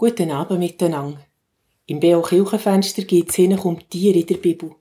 [0.00, 1.26] Guten Abend miteinander.
[1.86, 2.22] Im B.O.
[2.22, 4.76] Kirchenfenster geht es hin um Tiere in der Bibel.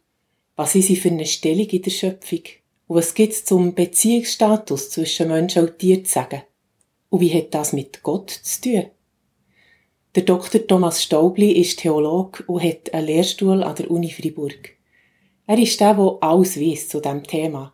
[0.56, 2.44] Was sind sie für eine Stellung in der Schöpfung?
[2.86, 6.44] Und was gibt es zum Beziehungsstatus zwischen Mensch und Tier zu sagen?
[7.10, 8.86] Und wie hat das mit Gott zu tun?
[10.14, 10.68] Der Dr.
[10.68, 14.70] Thomas Staubli ist Theologe und hat einen Lehrstuhl an der Uni Fribourg.
[15.48, 17.74] Er ist der, der alles weiss zu diesem Thema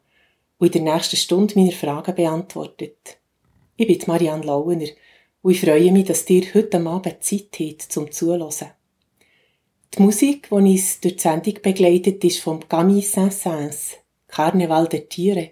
[0.60, 3.18] und in der nächsten Stunde meine Fragen beantwortet.
[3.76, 4.88] Ich bin Marianne Lauener
[5.44, 8.50] und ich freue mich, dass ihr heute Abend Zeit habt zum Zuhören.
[9.96, 15.52] Die Musik, die uns durch die Sendung begleitet, ist vom Camille Saint-Saëns, Karneval der Tiere.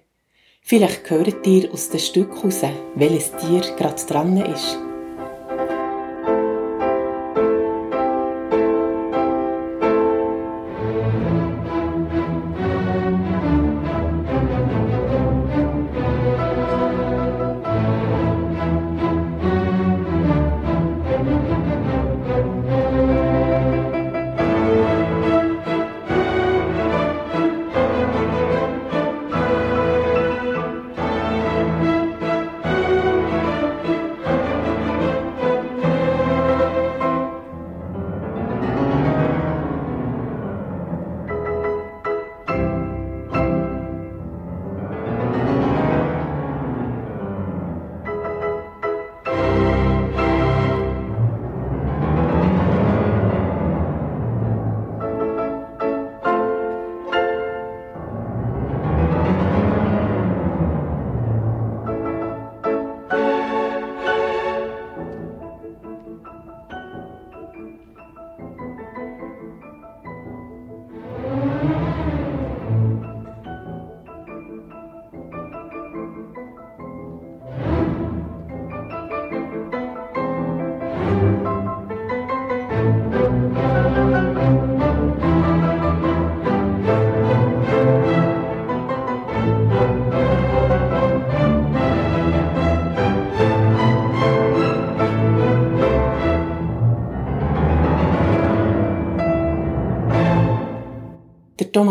[0.61, 2.61] Vielleicht hört ihr aus dem Stück heraus,
[2.95, 4.77] welches Tier gerade dran ist.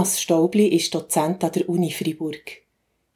[0.00, 2.40] Thomas Staubli ist Dozent an der Uni Fribourg.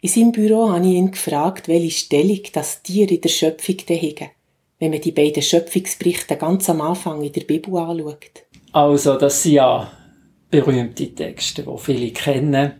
[0.03, 4.31] In seinem Büro habe ich ihn gefragt, welche Stellung das Tier in der Schöpfung haben,
[4.79, 8.45] wenn man die beiden Schöpfungsberichte ganz am Anfang in der Bibel anschaut.
[8.73, 9.91] Also, das sind ja
[10.51, 12.73] berühmte Texte, die viele kennen,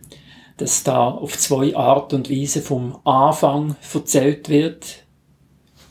[0.57, 5.03] dass da auf zwei Art und Weise vom Anfang erzählt wird.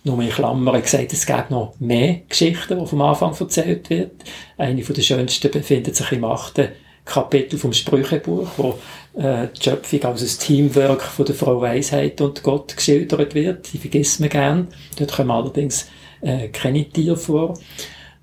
[0.04, 4.22] Nur in Klammern gesagt, es gibt noch mehr Geschichten, die vom Anfang erzählt wird.
[4.56, 6.68] Eine den schönsten befindet sich im achten
[7.04, 8.78] Kapitel vom Sprüchebuch, wo
[9.14, 13.72] äh, die Schöpfung als ein Teamwork von der Frau Weisheit und Gott geschildert wird.
[13.72, 14.68] Die vergisst man gern.
[14.98, 15.88] Dort kommen allerdings
[16.22, 17.58] äh, keine Tiere vor.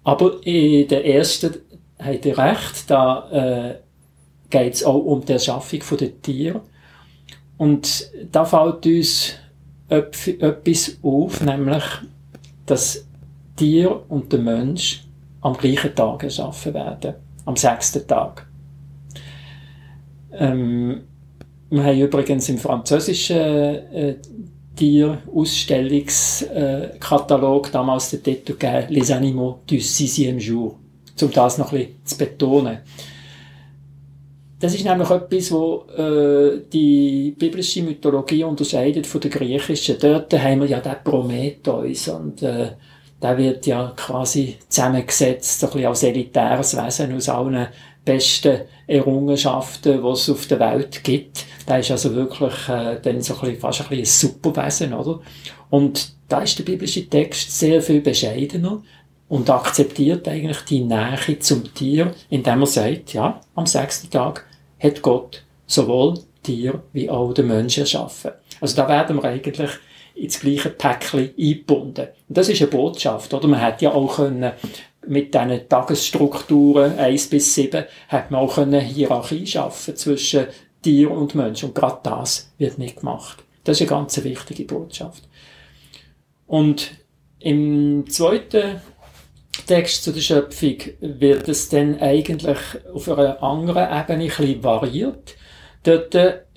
[0.03, 1.55] Aber in der ersten
[1.99, 3.75] hat er recht, da äh,
[4.49, 6.61] geht es auch um die Erschaffung der Tiere.
[7.57, 9.35] Und da fällt uns
[9.87, 11.83] etwas auf, nämlich,
[12.65, 13.05] dass
[13.55, 15.03] Tier und der Mensch
[15.41, 17.15] am gleichen Tag erschaffen werden.
[17.45, 18.47] Am sechsten Tag.
[20.33, 21.01] Ähm,
[21.69, 24.15] wir haben übrigens im französischen äh,
[24.75, 30.79] Tierausstellungskatalog damals den Titel gegeben, Les Animaux du sixième jour,
[31.21, 32.79] um das noch ein bisschen zu betonen.
[34.59, 39.97] Das ist nämlich etwas, wo äh, die biblische Mythologie unterscheidet von der griechischen.
[39.99, 42.73] Dort haben wir ja den Prometheus und äh,
[43.21, 47.67] der wird ja quasi zusammengesetzt, so ein bisschen als elitäres Wesen aus allen
[48.03, 51.45] besten Errungenschaften, die es auf der Welt gibt.
[51.65, 55.19] Da ist also wirklich äh, dann so ein bisschen, fast ein, bisschen ein Superwesen, oder?
[55.69, 58.81] Und da ist der biblische Text sehr viel bescheidener
[59.29, 64.45] und akzeptiert eigentlich die Nähe zum Tier, indem er sagt, ja, am sechsten Tag
[64.79, 68.31] hat Gott sowohl Tier wie auch den Menschen erschaffen.
[68.59, 69.69] Also da werden wir eigentlich
[70.15, 72.07] ins gleiche Päckchen eingebunden.
[72.27, 73.47] Und das ist eine Botschaft, oder?
[73.47, 74.51] Man hätte ja auch können
[75.07, 80.47] mit diesen Tagesstrukturen 1 bis 7 hat man auch eine Hierarchie schaffen zwischen
[80.81, 81.63] Tier und Mensch.
[81.63, 83.43] Und gerade das wird nicht gemacht.
[83.63, 85.23] Das ist eine ganz wichtige Botschaft.
[86.47, 86.91] Und
[87.39, 88.81] im zweiten
[89.65, 92.57] Text zu der Schöpfung wird es dann eigentlich
[92.93, 95.35] auf einer anderen Ebene ein bisschen variiert.
[95.83, 96.15] Dort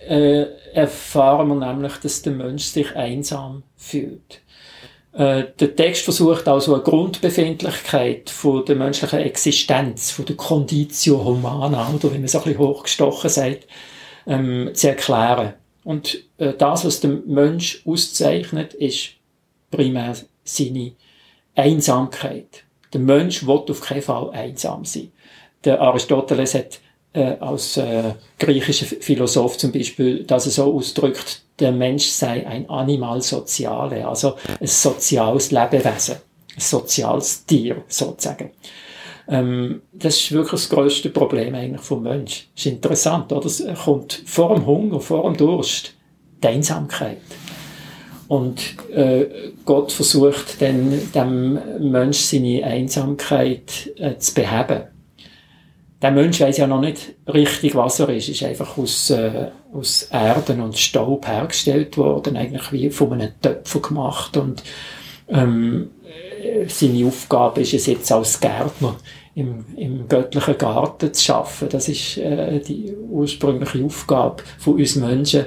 [0.09, 4.41] äh, erfahren wir nämlich, dass der Mensch sich einsam fühlt.
[5.13, 11.89] Äh, der Text versucht also eine Grundbefindlichkeit von der menschlichen Existenz, von der Conditio Humana,
[11.95, 13.67] oder wie man so ein bisschen hochgestochen sagt,
[14.27, 15.55] ähm, zu erklären.
[15.85, 19.11] Und äh, das, was der Mensch auszeichnet, ist
[19.71, 20.93] primär seine
[21.55, 22.65] Einsamkeit.
[22.93, 25.13] Der Mensch will auf keinen Fall einsam sein.
[25.65, 26.81] Der Aristoteles hat
[27.15, 32.69] äh, als äh, griechischer Philosoph zum Beispiel, dass er so ausdrückt, der Mensch sei ein
[32.69, 38.51] Animal Soziale, also ein soziales Lebewesen, ein soziales Tier sozusagen.
[39.29, 42.49] Ähm, das ist wirklich das grösste Problem eigentlich vom Mensch.
[42.55, 43.47] Ist interessant, oder?
[43.47, 45.95] Es kommt vor dem Hunger, vor dem Durst,
[46.43, 47.19] die Einsamkeit.
[48.27, 48.61] Und
[48.93, 49.27] äh,
[49.65, 51.59] Gott versucht dann dem
[51.91, 54.94] Mensch seine Einsamkeit äh, zu beheben.
[56.05, 58.29] Der Mensch weiß ja noch nicht richtig, was er ist.
[58.29, 63.33] Er ist einfach aus, äh, aus Erden und Staub hergestellt worden, eigentlich wie von einem
[63.41, 64.37] Töpfer gemacht.
[64.37, 64.63] Und
[65.31, 65.93] ähm,
[66.69, 68.97] seine Aufgabe ist es jetzt als Gärtner
[69.35, 71.71] im, im göttlichen Garten zu schaffen.
[71.71, 75.47] Das ist äh, die ursprüngliche Aufgabe von uns Menschen.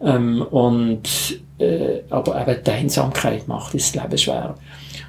[0.00, 1.08] Ähm, und,
[1.58, 4.54] äh, aber eben die Einsamkeit macht das Leben schwer.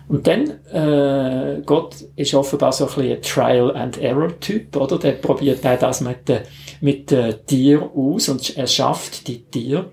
[0.09, 4.97] Und dann, äh, Gott ist offenbar so ein bisschen ein Trial-and-Error-Typ, oder?
[4.97, 6.39] Der probiert auch das mit den,
[6.81, 9.91] mit den Tieren aus und er schafft die Tiere.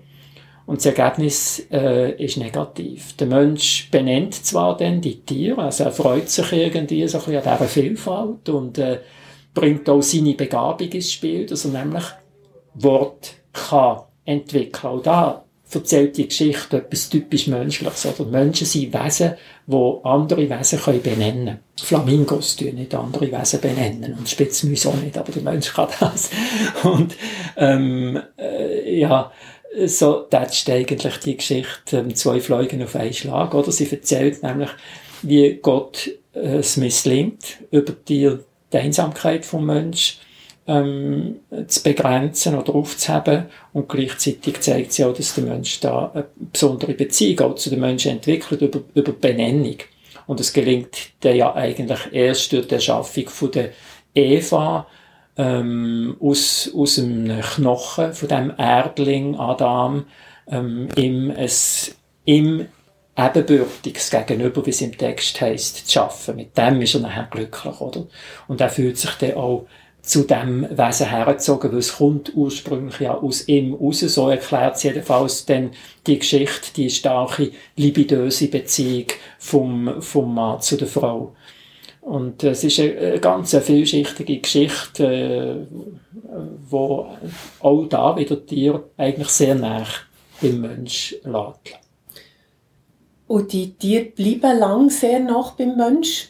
[0.65, 3.15] Und das Ergebnis äh, ist negativ.
[3.17, 7.47] Der Mensch benennt zwar dann die Tiere, also er freut sich irgendwie so ein bisschen
[7.47, 8.99] an dieser Vielfalt und äh,
[9.53, 12.03] bringt auch seine Begabung ins Spiel, dass er nämlich
[12.73, 14.91] Wort kann entwickeln.
[14.91, 18.05] Auch da erzählt die Geschichte etwas typisch Menschliches.
[18.05, 19.33] Oder Menschen sind Wesen,
[19.65, 21.59] die andere Wesen können benennen können.
[21.81, 26.29] Flamingos tun nicht andere Wesen benennen und Spitzmäuse auch nicht, aber der Mensch kann das.
[26.83, 27.15] Und
[27.57, 29.31] ähm, äh, ja,
[29.85, 33.53] so tätscht eigentlich die Geschichte ähm, zwei Fliegen auf einen Schlag.
[33.53, 34.69] Oder sie erzählt nämlich,
[35.21, 38.37] wie Gott äh, es misslingt, über die,
[38.71, 40.19] die Einsamkeit vom Mensch
[40.67, 41.37] ähm,
[41.67, 43.45] zu begrenzen oder aufzuheben.
[43.73, 47.79] Und gleichzeitig zeigt sie auch, dass der Mensch da eine besondere Beziehung auch zu den
[47.79, 49.77] Menschen entwickelt über, über Benennung.
[50.25, 53.69] Und es gelingt der ja eigentlich erst durch die Erschaffung von der
[54.13, 54.87] Eva,
[55.37, 60.05] ähm, aus, aus einem Knochen von dem Erdling Adam
[60.49, 62.65] ähm, ihm es im
[63.17, 66.35] ebenbürtiges Gegenüber, wie es im Text heißt, zu schaffen.
[66.35, 68.05] Mit dem ist er nachher glücklich, oder?
[68.47, 69.65] Und er fühlt sich dann auch
[70.07, 73.99] zu dem Wesen hergezogen, weil es kommt ursprünglich ja aus ihm raus.
[73.99, 75.71] So erklärt es jedenfalls dann
[76.05, 79.07] die Geschichte, die starke libidöse Beziehung
[79.37, 81.35] vom, vom Mann zu der Frau.
[82.01, 85.77] Und es ist eine ganz vielschichtige Geschichte, äh,
[86.69, 87.07] wo
[87.59, 89.85] auch da wieder Tier eigentlich sehr nah
[90.41, 91.79] beim Mensch lädt.
[93.27, 96.29] Und die Tiere bleiben lang sehr nah beim Mensch.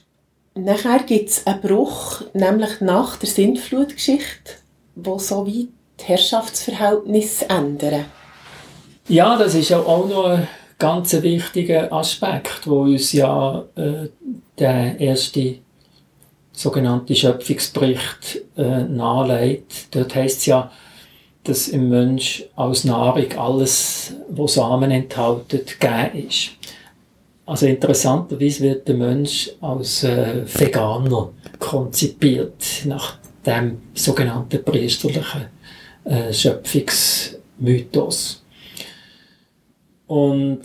[0.57, 4.53] Nachher gibt es einen Bruch, nämlich nach der Sintflutgeschichte,
[4.95, 5.69] wo so wie
[5.99, 8.05] die Herrschaftsverhältnisse ändern.
[9.07, 10.47] Ja, das ist ja auch noch ein
[10.79, 14.09] ganz wichtiger Aspekt, wo uns ja äh,
[14.57, 15.59] der erste
[16.51, 19.95] sogenannte Schöpfungsbericht äh, nahelegt.
[19.95, 20.71] Dort heißt es ja,
[21.43, 26.49] dass im Mensch aus Nahrung alles, was Samen enthaltet, gegeben ist.
[27.47, 35.45] Also interessanterweise wird der Mensch als äh, Veganer konzipiert, nach dem sogenannten priesterlichen
[36.03, 38.43] äh, Schöpfungsmythos.
[40.07, 40.59] Und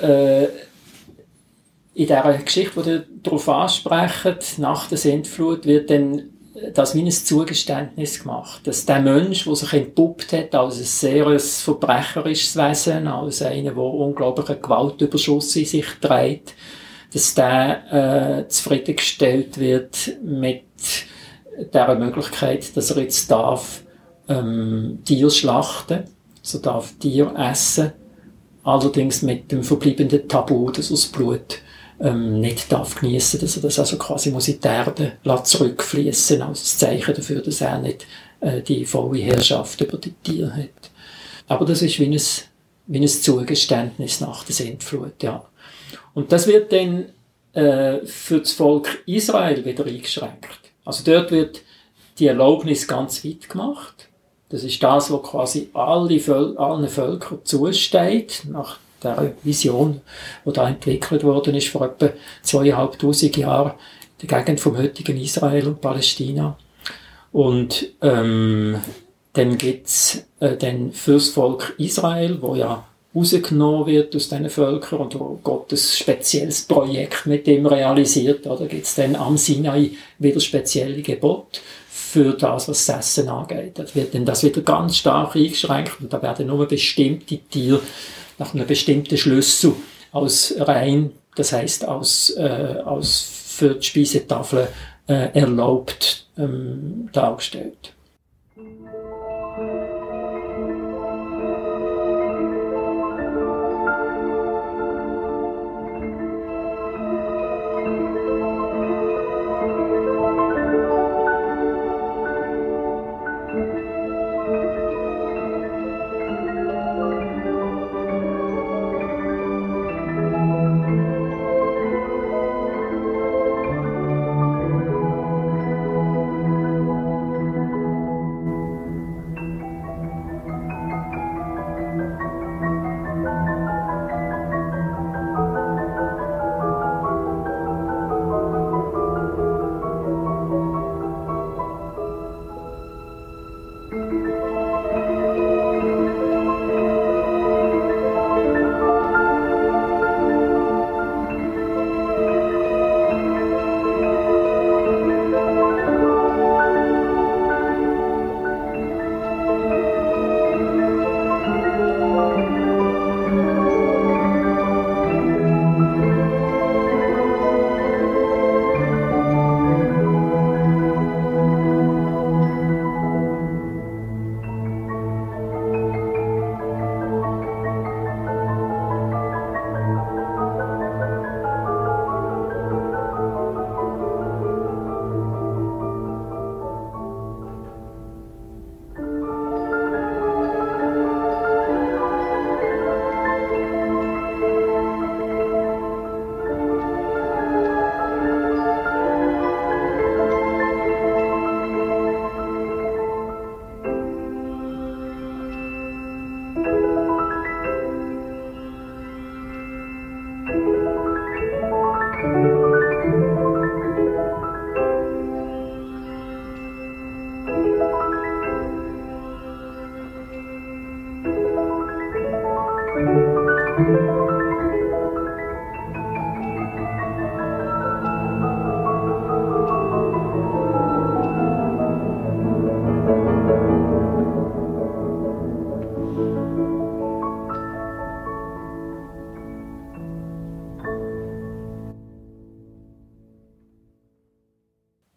[0.00, 6.31] äh, in dieser Geschichte, die darauf ansprecht, nach der Sintflut, wird dann
[6.74, 11.38] das wie ein Zugeständnis gemacht, dass der Mensch, der sich entpuppt hat als ein sehr
[11.38, 16.54] verbrecherisches Wesen, als einer, der unglaublichen Gewaltüberschuss in sich trägt,
[17.12, 20.64] dass der äh, zufriedengestellt wird mit
[21.72, 23.82] der Möglichkeit, dass er jetzt darf
[24.28, 26.04] ähm, Tier schlachten,
[26.42, 27.92] also darf Tier essen,
[28.64, 31.58] allerdings mit dem verbleibenden Tabu, dass er das Blut
[32.02, 35.12] ähm, nicht darf geniessen, dass er das also quasi muss in die Erde
[35.44, 38.06] zurückfließen als Zeichen dafür, dass er nicht
[38.40, 40.90] äh, die volle Herrschaft über die Tiere hat.
[41.46, 42.20] Aber das ist wie ein,
[42.86, 45.44] wie ein Zugeständnis nach der Sintflut, ja.
[46.14, 47.06] Und das wird dann
[47.52, 50.60] äh, für das Volk Israel wieder eingeschränkt.
[50.84, 51.62] Also dort wird
[52.18, 54.08] die Erlaubnis ganz weit gemacht.
[54.48, 60.00] Das ist das, was quasi alle Völ allen Völkern zusteht, nach der Vision,
[60.44, 62.10] die da entwickelt worden ist vor etwa
[62.42, 63.72] zweieinhalbtausend Jahren,
[64.20, 66.56] die Gegend vom heutigen Israel und Palästina.
[67.32, 68.76] Und ähm,
[69.32, 75.18] dann gibt's äh, dann fürs Volk Israel, wo ja rausgenommen wird aus diesen Völkern und
[75.18, 78.46] wo Gott ein spezielles Projekt mit dem realisiert.
[78.46, 83.78] Oder gibt's dann am Sinai wieder spezielle Gebote für das, was das Essen angeht.
[83.78, 87.80] Da wird dann das wieder ganz stark eingeschränkt und da werden nur bestimmte Tiere
[88.42, 89.74] nach einem bestimmten Schlüssel
[90.10, 94.68] aus rein, das heißt aus, äh, aus für die Speisetafel
[95.06, 97.94] äh, erlaubt ähm, dargestellt.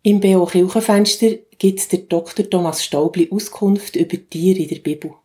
[0.05, 0.45] Im B.O.
[0.45, 2.47] Kirchenfenster gibt der Dr.
[2.47, 5.15] Thomas Staubli Auskunft über Tiere in der Bibel.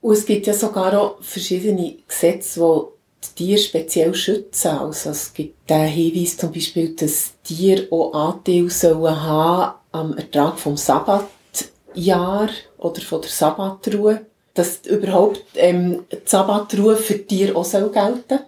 [0.00, 4.68] Und es gibt ja sogar auch verschiedene Gesetze, die die Tiere speziell schützen.
[4.68, 10.56] Also es gibt den Hinweis zum Beispiel, dass Tiere auch Anteil sollen haben am Ertrag
[10.56, 12.48] vom Sabbatjahr
[12.78, 14.26] oder von der Sabbatruhe.
[14.54, 18.38] Dass überhaupt ähm, die Sabbatruhe für Tiere auch soll gelten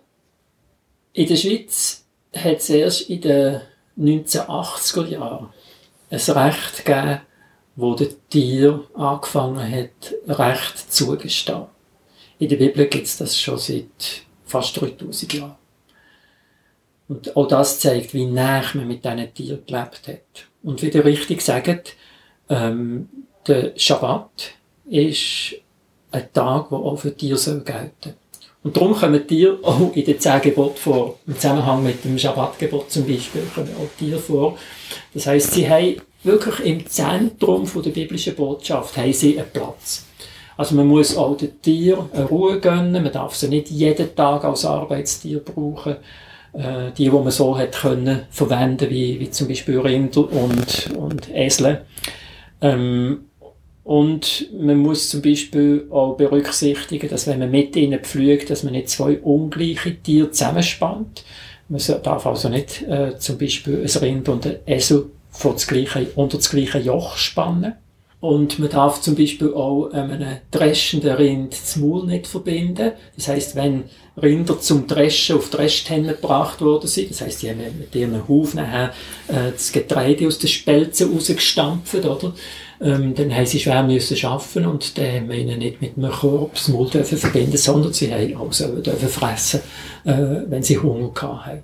[1.14, 3.60] In der Schweiz hat es erst in den
[3.98, 5.48] 1980er Jahren
[6.18, 7.20] Recht gegeben,
[7.76, 11.66] wo der Tier angefangen hat, Recht zugestehen.
[12.38, 15.56] In der Bibel gibt es das schon seit fast 3000 Jahren.
[17.08, 20.46] Und auch das zeigt, wie nah man mit diesen Tieren gelebt hat.
[20.62, 21.96] Und wie ihr richtig sagt,
[22.48, 23.08] ähm,
[23.46, 24.52] der Schabbat
[24.86, 25.56] ist
[26.10, 28.14] ein Tag, der auch für Tiere soll gelten
[28.64, 31.18] Und darum kommen Tiere auch in den zehn Geboten vor.
[31.26, 34.56] Im Zusammenhang mit dem Schabbatgebot zum Beispiel kommen auch Tiere vor.
[35.12, 40.06] Das heißt, sie haben wirklich im Zentrum der biblischen Botschaft haben sie einen Platz.
[40.56, 44.64] Also man muss auch den Tieren Ruhe gönnen, man darf sie nicht jeden Tag als
[44.64, 45.96] Arbeitstier brauchen.
[46.54, 51.28] Äh, die, die man so hat können verwenden, wie, wie zum Beispiel Rinder und, und
[51.34, 51.84] Esel.
[52.60, 53.24] Ähm,
[53.84, 58.72] und man muss zum Beispiel auch berücksichtigen, dass wenn man mit ihnen pflügt, dass man
[58.72, 61.24] nicht zwei ungleiche Tiere zusammenspannt.
[61.68, 66.06] Man darf also nicht äh, zum Beispiel ein Rind und ein Esel vor das gleiche,
[66.14, 67.74] unter das gleiche Joch spannen.
[68.24, 72.92] Und man darf zum Beispiel auch ähm, einem dreschenden Rind das Maul nicht verbinden.
[73.16, 73.84] Das heißt, wenn
[74.16, 78.60] Rinder zum Dreschen auf Dreschtennen gebracht worden sind, das heißt, die haben mit ihren Hufen
[78.60, 78.94] nachher
[79.28, 82.32] äh, das Getreide aus den Spelzen rausgestampft, oder?
[82.80, 86.10] Ähm, dann haben sie schwer müssen arbeiten und dann haben wir ihnen nicht mit einem
[86.10, 89.60] Korb das Maul dürfen verbinden, sondern sie haben auch so dürfen fressen,
[90.04, 90.14] äh,
[90.48, 91.12] wenn sie Hunger
[91.44, 91.62] hatten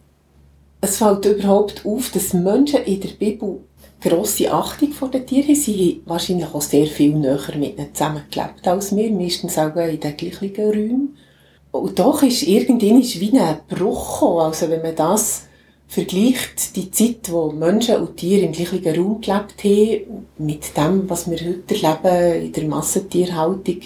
[0.81, 3.61] es fällt überhaupt auf, dass Menschen in der Bibel
[4.01, 5.55] grosse Achtung vor den Tieren.
[5.55, 10.01] Sie haben wahrscheinlich auch sehr viel näher mit ihnen zusammengelebt als wir, meistens auch in
[10.01, 11.17] den gleichen Räumen.
[11.73, 14.41] Und doch ist irgendwann wie ein Bruch gekommen.
[14.41, 15.47] Also wenn man das
[15.87, 21.31] vergleicht, die Zeit, wo Menschen und Tiere im gleichen Raum gelebt haben, mit dem, was
[21.31, 23.81] wir heute erleben in der Massentierhaltung,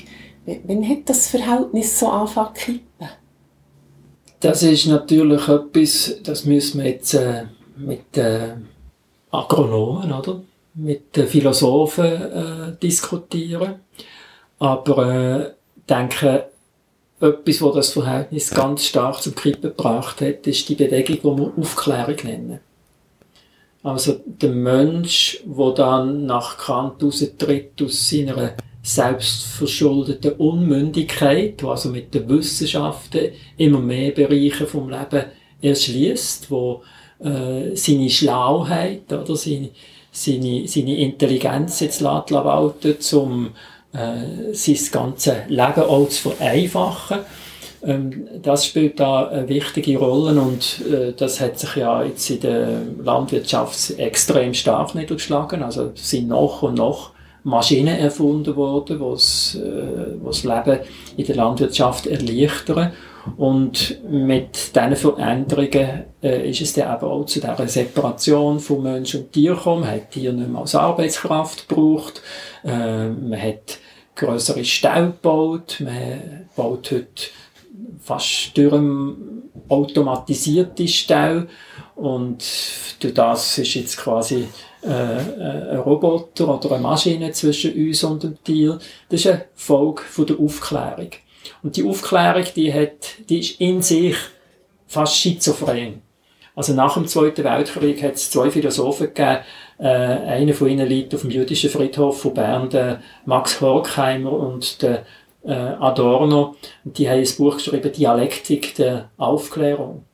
[0.46, 3.08] wann hat das Verhältnis so angefangen zu kippen?
[4.40, 7.44] Das ist natürlich etwas, das müssen wir jetzt äh,
[7.78, 8.68] mit den
[9.34, 10.40] Agronomen, oder?
[10.74, 13.76] Mit den Philosophen äh, diskutieren.
[14.58, 15.50] Aber äh,
[15.88, 16.46] denke,
[17.20, 21.52] etwas, wo das Verhältnis ganz stark zum Kippen gebracht hat, ist die Bewegung, die wir
[21.58, 22.60] Aufklärung nennen.
[23.82, 32.14] Also der Mensch, der dann nach Kant austritt aus seiner selbstverschuldeten Unmündigkeit, der also mit
[32.14, 35.24] den Wissenschaften immer mehr Bereiche vom Leben
[35.60, 36.82] erschließt, wo
[37.24, 39.70] äh, seine Schlauheit oder seine,
[40.12, 43.50] seine, seine Intelligenz jetzt walten, um
[43.92, 47.20] äh, sein ganzes Leben auch zu vereinfachen.
[47.82, 52.40] Ähm, das spielt da eine wichtige Rolle und äh, das hat sich ja jetzt in
[52.40, 55.62] der Landwirtschaft extrem stark niedergeschlagen.
[55.62, 57.10] Also sind noch und noch
[57.42, 60.80] Maschinen erfunden worden, die äh, das Leben
[61.16, 62.92] in der Landwirtschaft erleichtern.
[63.36, 69.14] Und mit diesen Veränderungen äh, ist es dann eben auch zu dieser Separation von Mensch
[69.14, 69.82] und Tier gekommen.
[69.82, 72.22] Man hat Tier nicht mehr als Arbeitskraft gebraucht.
[72.64, 73.78] Äh, man hat
[74.14, 75.78] größere Ställe gebaut.
[75.80, 77.30] Man baut heute
[78.00, 78.52] fast
[79.68, 81.48] automatisierte Ställe.
[81.96, 82.44] Und
[83.00, 84.48] durch das ist jetzt quasi
[84.82, 88.78] äh, ein Roboter oder eine Maschine zwischen uns und dem Tier.
[89.08, 91.10] Das ist eine Folge von der Aufklärung.
[91.64, 94.16] Und die Aufklärung, die hat, die ist in sich
[94.86, 96.02] fast schizophren.
[96.54, 99.38] Also nach dem Zweiten Weltkrieg hat es zwei Philosophen gegeben.
[99.78, 104.82] Äh, einer von ihnen liegt auf dem jüdischen Friedhof von Bern, der Max Horkheimer und
[104.82, 105.04] der
[105.42, 106.54] äh, Adorno.
[106.84, 110.04] Und die haben ein Buch geschrieben, Dialektik der Aufklärung.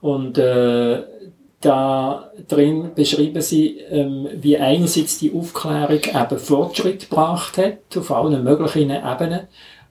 [0.00, 1.02] Und äh,
[1.60, 8.42] da drin beschreiben sie, ähm, wie einerseits die Aufklärung eben Fortschritt gebracht hat, auf allen
[8.44, 9.48] möglichen Ebenen,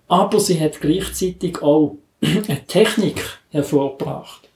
[0.08, 4.50] aber sie hat gleichzeitig auch eine Technik hervorgebracht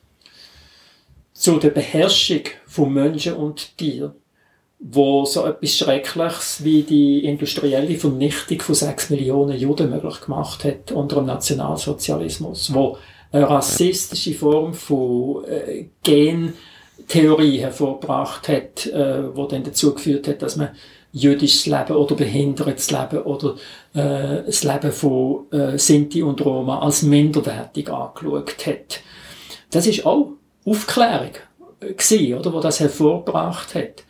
[1.34, 4.12] zu der Beherrschung von Menschen und Tieren,
[4.80, 10.92] wo so etwas Schreckliches wie die industrielle Vernichtung von sechs Millionen Juden möglich gemacht hat
[10.92, 12.98] unter dem Nationalsozialismus, wo
[13.32, 20.58] eine rassistische Form von äh, Gentheorie hervorgebracht hat, äh, wo dann dazu geführt hat, dass
[20.58, 20.70] man
[21.12, 23.56] jüdisches Leben oder behindertes Leben oder
[23.94, 29.02] äh, das Leben von äh, Sinti und Roma als minderwertig angeschaut hat.
[29.72, 30.34] Das ist auch
[30.66, 31.32] Aufklärung
[31.80, 34.04] gewesen, oder, wo das hervorgebracht hat.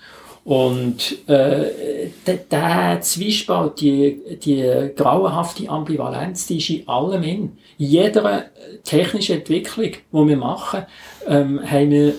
[0.44, 7.58] Und äh, der, der Zwiespalt, die, die grauenhafte Ambivalenz, die ist in allem in.
[7.78, 8.46] Jeder
[8.84, 10.86] technischen Entwicklung, die wir machen,
[11.28, 12.14] ähm, haben wir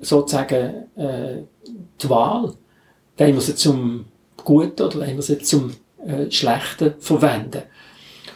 [0.00, 1.42] sozusagen äh,
[2.00, 2.54] die Wahl.
[3.18, 4.06] Wollen wir sie zum
[4.46, 5.72] Guten oder sie zum
[6.06, 7.64] äh, Schlechten verwenden?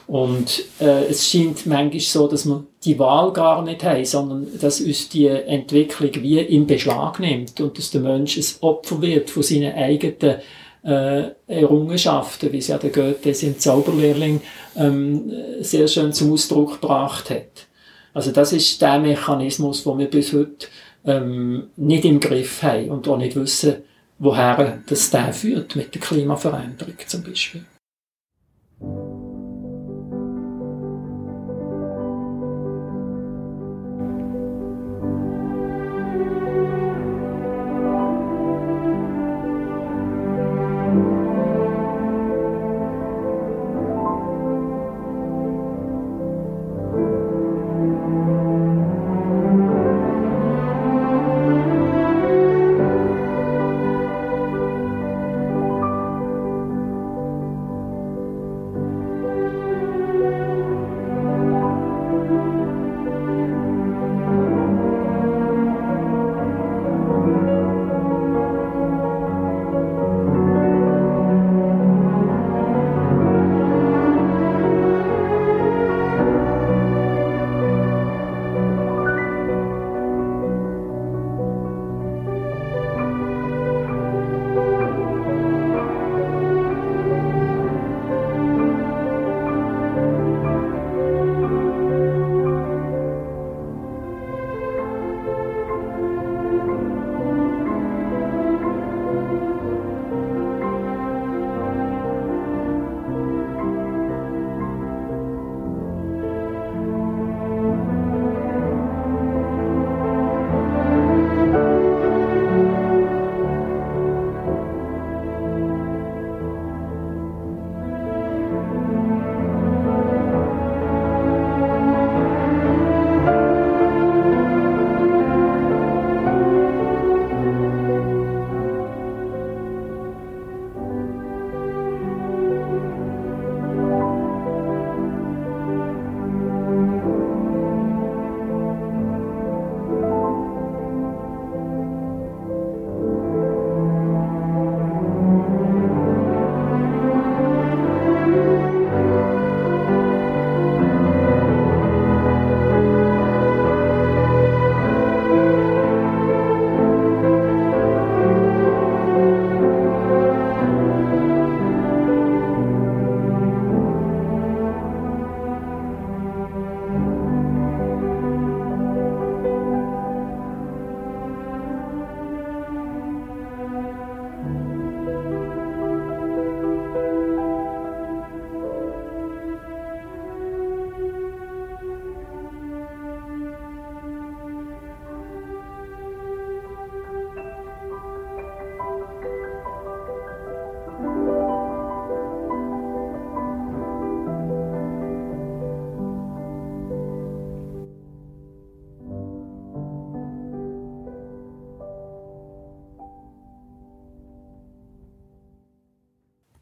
[0.06, 4.80] Und äh, es scheint manchmal so, dass wir die Wahl gar nicht haben, sondern dass
[4.80, 9.44] uns die Entwicklung wie in Beschlag nimmt und dass der Mensch ein Opfer wird von
[9.44, 10.40] seinen eigenen
[10.82, 14.40] äh, Errungenschaften, wie es ja der Goethe im Zauberlehrling
[14.74, 17.68] ähm, sehr schön zum Ausdruck gebracht hat.
[18.12, 20.66] Also das ist der Mechanismus, den wir bis heute
[21.04, 23.84] ähm, nicht im Griff haben und auch nicht wissen,
[24.20, 27.64] woher das der führt mit der Klimaveränderung zum Beispiel.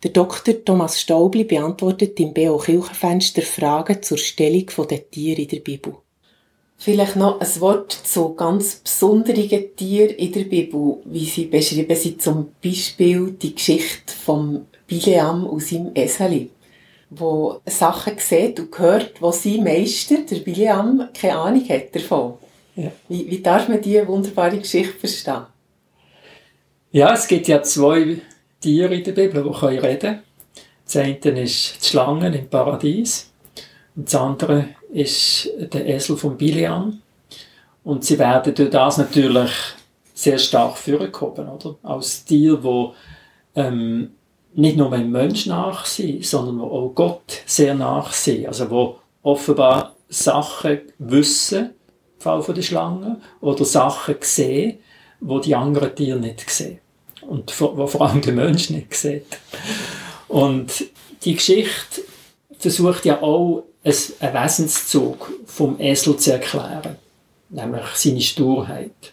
[0.04, 0.64] Der Dr.
[0.64, 5.96] Thomas Staubli beantwortet im BO Kirchenfenster Fragen zur Stellung der Tiere in der Bibel.
[6.76, 12.22] Vielleicht noch ein Wort zu ganz besonderen Tieren in der Bibel, wie sie beschrieben sind,
[12.22, 16.50] zum Beispiel die Geschichte vom Bileam aus seinem Eseli,
[17.11, 22.34] wo Sachen sieht und hört, wo sein Meister, der Bileam, keine Ahnung hat davon.
[22.76, 22.92] Ja.
[23.08, 25.46] Wie, wie darf man diese wunderbare Geschichte verstehen?
[26.92, 28.20] Ja, es gibt ja zwei
[28.61, 30.23] Tiere in der Bibel, die können reden
[30.85, 33.33] Das eine ist die Schlange im Paradies
[33.94, 37.03] und das andere ist der Esel von Biliam.
[37.85, 39.51] Und sie werden durch das natürlich
[40.14, 41.77] sehr stark vorgekommen, oder?
[41.83, 42.94] Als Tier, wo
[43.55, 44.11] ähm,
[44.55, 48.47] nicht nur einem Mensch nachsehen, sondern wo auch Gott sehr nachsehen.
[48.47, 51.71] Also wo offenbar Sachen wissen,
[52.16, 54.79] im Fall von der Schlange, oder Sachen sehen,
[55.21, 56.81] wo die anderen Tiere nicht sehen.
[57.28, 59.38] Und wo vor allem der Mensch nicht sieht.
[60.28, 60.86] Und
[61.24, 62.00] die Geschichte
[62.58, 66.96] versucht ja auch ein Wesenszug vom Esel zu erklären,
[67.50, 69.12] nämlich seine Sturheit.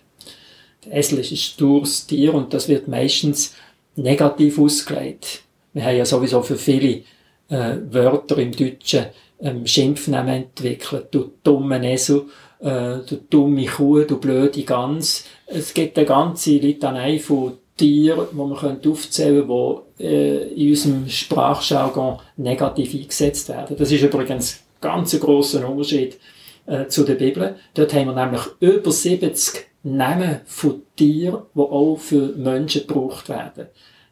[0.86, 3.54] Der Esel ist ein stures Tier und das wird meistens
[3.97, 5.41] negativ ausgelegt.
[5.73, 7.04] Wir haben ja sowieso für viele
[7.49, 9.08] äh, Wörter im Deutschen
[9.41, 11.08] ähm, Schimpfnamen entwickelt.
[11.12, 12.28] Du dumme Esel,
[12.60, 15.25] äh, du dumme Kuh, du blöde Gans.
[15.47, 21.10] Es gibt eine ganze Litanei von Tiere, die man aufzählen könnte, die äh, in unserem
[21.10, 23.76] Sprachjargon negativ eingesetzt werden.
[23.78, 26.18] Das ist übrigens ganz ein grosser Unterschied
[26.66, 27.56] äh, zu der Bibel.
[27.74, 33.68] Dort haben wir nämlich über 70 Namen von Tieren, die auch für Menschen gebraucht werden.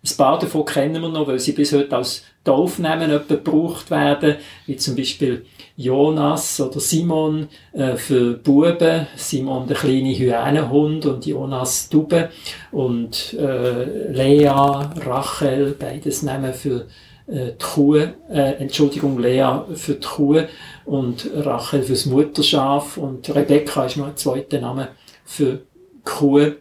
[0.06, 4.76] Ein paar davon kennen wir noch, weil sie bis heute als Taufnamen gebraucht werden, wie
[4.76, 12.30] zum Beispiel Jonas oder Simon äh, für Buben, Simon der kleine Hyänenhund und Jonas Dube
[12.72, 16.88] und äh, Lea, Rachel, beides Namen für
[17.26, 18.12] äh, die Kuh, äh,
[18.60, 20.42] Entschuldigung, Lea für die Kuh
[20.86, 24.90] und Rachel fürs Mutterschaf und Rebecca ist noch ein zweiter Name
[25.26, 25.62] für
[26.04, 26.52] Kuh,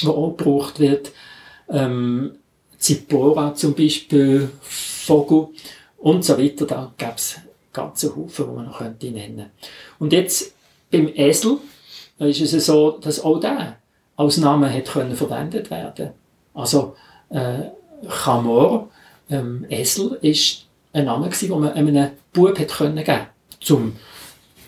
[0.00, 1.12] die auch gebraucht wird.
[1.70, 2.32] Ähm,
[2.76, 5.48] Zipora zum Beispiel, Vogel
[5.98, 6.66] und so weiter.
[6.66, 7.40] Da gäbe es
[7.72, 9.50] ganze Haufen, die man noch könnte nennen
[9.98, 10.54] Und jetzt
[10.90, 11.58] beim Esel
[12.18, 13.78] ist es so, dass auch der
[14.16, 16.10] als Name hat können verwendet werden.
[16.54, 16.94] Also
[17.30, 17.70] äh,
[18.08, 18.90] Chamor,
[19.30, 23.26] ähm, Esel, ist ein Name gewesen, den man einem Bub hat können geben.
[23.60, 23.96] Zum,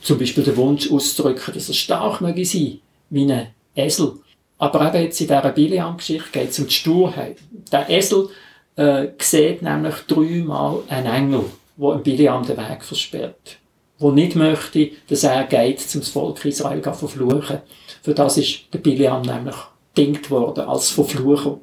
[0.03, 2.79] zum Beispiel den Wunsch auszudrücken, dass er stark möge sein,
[3.11, 4.15] wie ein Esel.
[4.59, 7.39] Aber eben jetzt in dieser Biliam-Geschichte geht es um die Sturheit.
[7.71, 8.29] Der Esel
[8.77, 11.45] äh, sieht nämlich dreimal einen Engel,
[11.77, 13.59] der im Biliam den Weg versperrt.
[13.99, 17.59] Wo nicht möchte, dass er geht, zum Volk Israel zu verfluchen.
[18.03, 19.57] Für das ist der Biliam nämlich
[19.97, 21.59] dingt worden als Verflucher.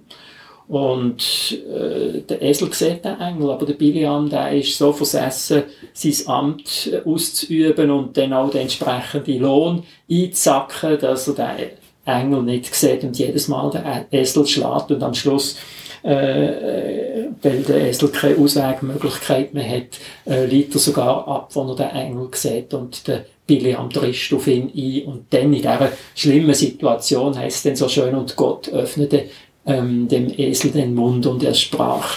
[0.68, 6.28] Und äh, der Esel sieht den Engel, aber der Biliam, der ist so versessen, sein
[6.28, 11.70] Amt auszuüben und dann auch den entsprechenden Lohn einzusacken, dass er den
[12.06, 13.84] Engel nicht sieht und jedes Mal den
[14.18, 15.58] Esel schlägt und am Schluss
[16.04, 21.76] äh, weil der Esel keine Auswegmöglichkeit mehr hat, äh, liegt er sogar ab, wenn er
[21.76, 26.54] den Engel sieht und der Biliam drischt auf ihn ein und dann in dieser schlimmen
[26.54, 29.26] Situation heißt es dann so schön und Gott öffnete
[29.66, 32.16] ähm, dem Esel den Mund und er sprach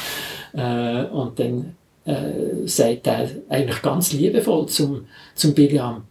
[0.52, 6.04] äh, und dann äh, sagt er eigentlich ganz liebevoll zum, zum Biliam,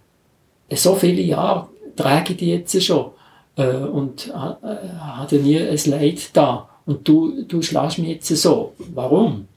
[0.72, 3.12] so viele Jahre trage ich die jetzt schon
[3.58, 6.70] äh, und äh, hatte nie ein Leid da.
[6.86, 8.74] Und du, du schlägst mich jetzt so.
[8.94, 9.48] Warum?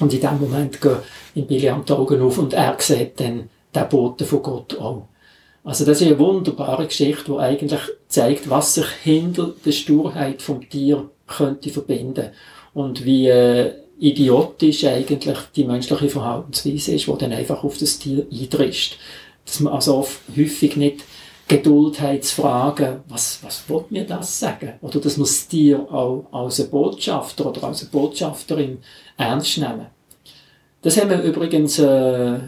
[0.00, 0.98] Und in dem Moment gehen
[1.34, 5.08] in Biliam die Augen auf und er sieht dann den Boten von Gott auch.
[5.64, 10.66] Also das ist eine wunderbare Geschichte, die eigentlich zeigt, was sich hinter der Sturheit vom
[10.68, 12.30] Tier könnte verbinden
[12.74, 18.26] und wie äh, idiotisch eigentlich die menschliche Verhaltensweise ist, die dann einfach auf das Tier
[18.30, 18.98] eindrischt.
[19.44, 21.04] Dass man also oft häufig nicht
[21.48, 24.74] Geduld haben zu fragen, was, was will mir das sagen?
[24.82, 28.78] Oder das Tier auch als ein Botschafter oder als Botschafterin
[29.16, 29.86] ernst nehmen.
[30.82, 32.40] Das haben wir übrigens äh, äh,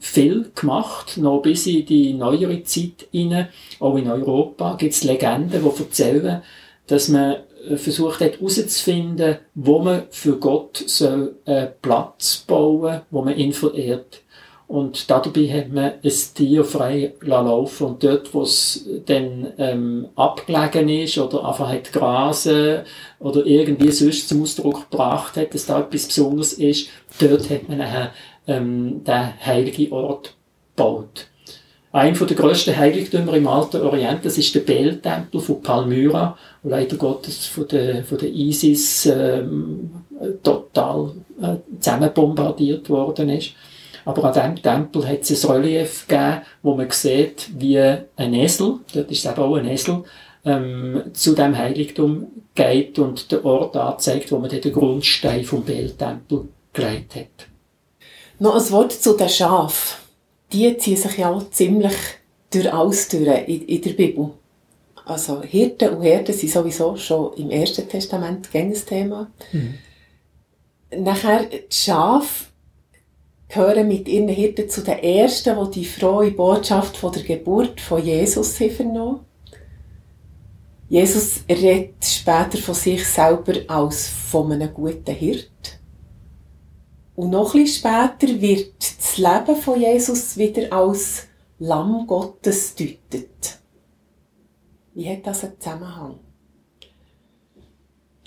[0.00, 3.48] viel gemacht, noch bis in die neuere Zeit hinein.
[3.80, 6.42] Auch in Europa gibt es Legenden, die erzählen,
[6.86, 7.36] dass man
[7.76, 14.22] versucht hat herauszufinden, wo man für Gott soll einen Platz bauen wo man ihn verehrt.
[14.68, 20.90] Und dabei hat man ein Tier frei laufen und dort, wo es dann ähm, abgelegen
[20.90, 22.80] ist oder einfach hat grasen
[23.18, 27.78] oder irgendwie sonst zum Ausdruck gebracht hat, dass da etwas Besonderes ist, dort hat man
[27.78, 28.12] nachher
[28.46, 30.34] ähm, den heiligen Ort
[30.76, 31.28] gebaut.
[31.90, 36.68] Ein von der grössten Heiligtümer im Alten Orient, das ist der Bel-Tempel von Palmyra, wo
[36.68, 39.90] leider Gottes von der, von der ISIS ähm,
[40.42, 43.54] total äh, zusammenbombardiert worden ist.
[44.08, 48.78] Aber an diesem Tempel hat es ein Relief gegeben, wo man sieht, wie ein Esel,
[48.94, 50.02] dort ist es eben auch ein Esel,
[50.46, 56.48] ähm, zu dem Heiligtum geht und den Ort anzeigt, wo man den Grundstein vom Beltempel
[56.72, 57.48] gelegt hat.
[58.38, 59.98] Noch ein Wort zu den Schafen.
[60.54, 61.96] Die ziehen sich ja auch ziemlich
[62.50, 64.30] durch alles durch in, in der Bibel.
[65.04, 69.30] Also Hirten und Herden sind sowieso schon im Ersten Testament ein Thema.
[69.52, 69.74] Mhm.
[70.96, 72.47] Nachher die Schafe
[73.48, 78.04] gehören mit ihren Hirten zu den Ersten, die die frohe Botschaft von der Geburt von
[78.04, 79.20] Jesus vernommen
[80.88, 85.78] Jesus redet später von sich selber als von einem guten Hirt.
[87.14, 91.26] Und noch bisschen später wird das Leben von Jesus wieder als
[91.58, 93.58] Lamm Gottes deutet.
[94.94, 96.20] Wie hat das einen Zusammenhang?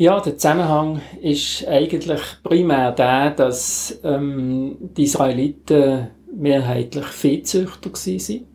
[0.01, 8.47] Ja, der Zusammenhang ist eigentlich primär der, dass ähm, die Israeliten mehrheitlich Viehzüchter waren.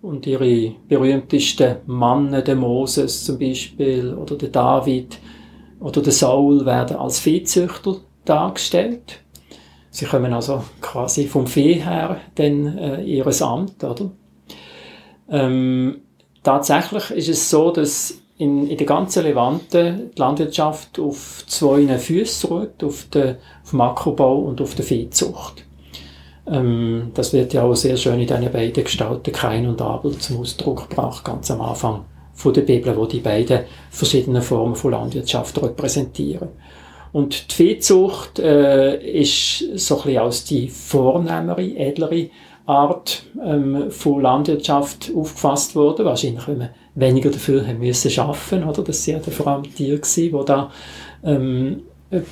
[0.00, 5.18] Und ihre berühmtesten Männer, der Moses zum Beispiel, oder der David,
[5.78, 9.20] oder der Saul, werden als Viehzüchter dargestellt.
[9.90, 14.10] Sie kommen also quasi vom Vieh her, dann äh, ihres Amt, oder?
[15.28, 16.00] Ähm,
[16.42, 22.50] tatsächlich ist es so, dass in, in der ganzen Levante die Landwirtschaft auf zwei Füßen
[22.50, 25.64] ruht, auf, der, auf dem Ackerbau und auf der Viehzucht.
[26.46, 30.40] Ähm, das wird ja auch sehr schön in diesen beiden Gestalten Kain und Abel zum
[30.40, 35.60] Ausdruck gebracht, ganz am Anfang von der Bibel, wo die beiden verschiedenen Formen von Landwirtschaft
[35.62, 36.48] repräsentieren.
[37.12, 42.28] Und die Viehzucht äh, ist so ein bisschen als die vornehmere, edlere
[42.66, 46.04] Art ähm, von Landwirtschaft aufgefasst worden.
[46.04, 48.82] Wahrscheinlich, wenn man weniger dafür haben müssen arbeiten, oder?
[48.82, 50.70] Das sind ja vor allem Tiere gewesen, die da
[51.22, 51.82] ähm,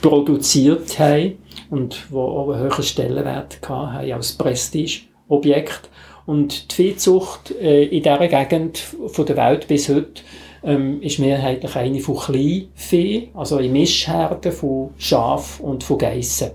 [0.00, 1.38] produziert haben
[1.70, 5.90] und wo auch einen höheren Stellenwert hatten als Prestigeobjekt.
[6.26, 10.22] Und die Viehzucht äh, in dieser Gegend von der Welt bis heute
[10.62, 16.52] ähm, ist mehrheitlich eine von Kleinvieh, also in Mischherden von Schaf und von Geissen.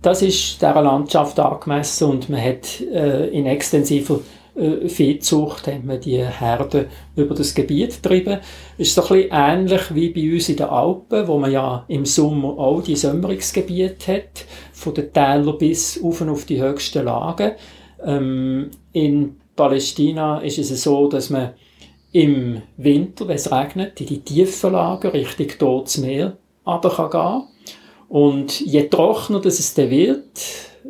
[0.00, 4.20] Das ist dieser Landschaft angemessen und man hat äh, in extensiver
[4.58, 8.38] äh, Viehzucht hat man die Herden über das Gebiet getrieben.
[8.76, 12.04] Ist so ein bisschen ähnlich wie bei uns in den Alpen, wo man ja im
[12.04, 17.52] Sommer auch die Sommerungsgebiete hat, von den Tälern bis auf auf die höchsten Lagen.
[18.04, 21.54] Ähm, in Palästina ist es so, dass man
[22.12, 27.42] im Winter, wenn es regnet, in die tiefen Lagen Richtung Totes Meer aber kann gehen.
[28.08, 30.40] Und je trockener es dann wird,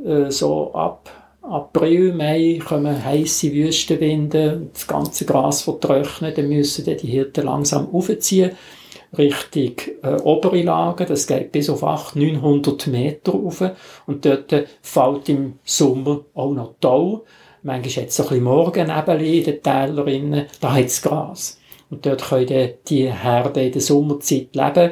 [0.04, 1.10] äh, so ab
[1.48, 8.52] April, Mai kommen heiße Wüstenwinde, das ganze Gras vertrocknet, dann müssen die Hirten langsam aufziehen,
[9.16, 13.64] Richtung äh, obere Lagen, das geht bis auf 800, 900 Meter rauf
[14.06, 17.24] und dort fällt im Sommer auch noch Tau.
[17.62, 21.58] Manchmal hat es ein bisschen Morgennebel in den Tälern, da hat es Gras.
[21.90, 24.90] Und dort können die Herden in der Sommerzeit leben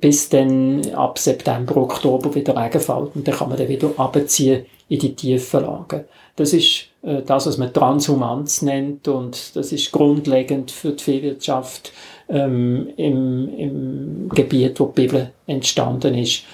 [0.00, 4.64] bis dann ab September, Oktober wieder Regen fällt und dann kann man dann wieder abziehen
[4.92, 6.04] in die tiefen Lagen.
[6.36, 11.92] Das ist äh, das, was man Transhumanz nennt und das ist grundlegend für die Viehwirtschaft
[12.28, 16.44] ähm, im, im Gebiet, wo die Bibel entstanden ist.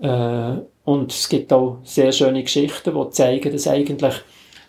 [0.00, 0.52] Äh,
[0.84, 4.14] und es gibt auch sehr schöne Geschichten, die zeigen, dass eigentlich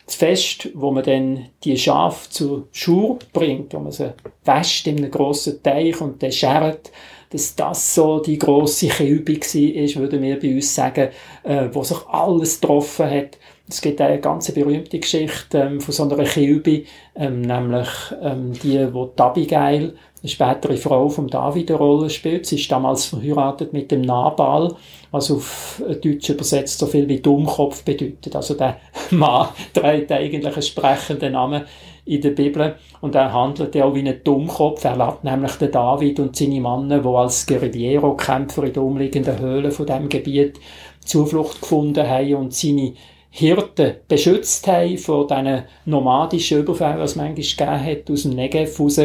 [0.08, 4.14] das Fest, wo man dann die Schafe zur Schur bringt, wo man sie
[4.46, 6.92] wäscht in einem grossen Teich und dann schert,
[7.32, 11.10] dass das so die grosse Kilbe war, würden wir bei uns sagen,
[11.44, 13.38] äh, wo sich alles getroffen hat.
[13.72, 16.84] Es gibt eine ganz berühmte Geschichte ähm, von so einer Kilbe,
[17.16, 17.88] ähm, nämlich
[18.22, 22.46] ähm, die, wo die Abigail, eine spätere Frau von David, eine Rolle spielt.
[22.46, 24.76] Sie ist damals verheiratet mit dem Nabal,
[25.10, 28.36] was auf Deutsch übersetzt so viel wie Dummkopf bedeutet.
[28.36, 28.78] Also der
[29.12, 31.64] Mann trägt eigentlich einen sprechenden Namen
[32.06, 32.76] in der Bibel.
[33.00, 34.84] Und er handelt ja auch wie ein Dummkopf.
[34.84, 39.72] Er lädt nämlich den David und seine Männer, die als Guerillero-Kämpfer in den umliegenden Höhlen
[39.72, 40.60] von diesem Gebiet
[41.04, 42.94] Zuflucht gefunden haben und seine
[43.34, 48.80] Hirten beschützt haben vor diesen nomadischen Überfällen, was es manchmal gegeben hat, aus dem Negev
[48.80, 49.00] raus,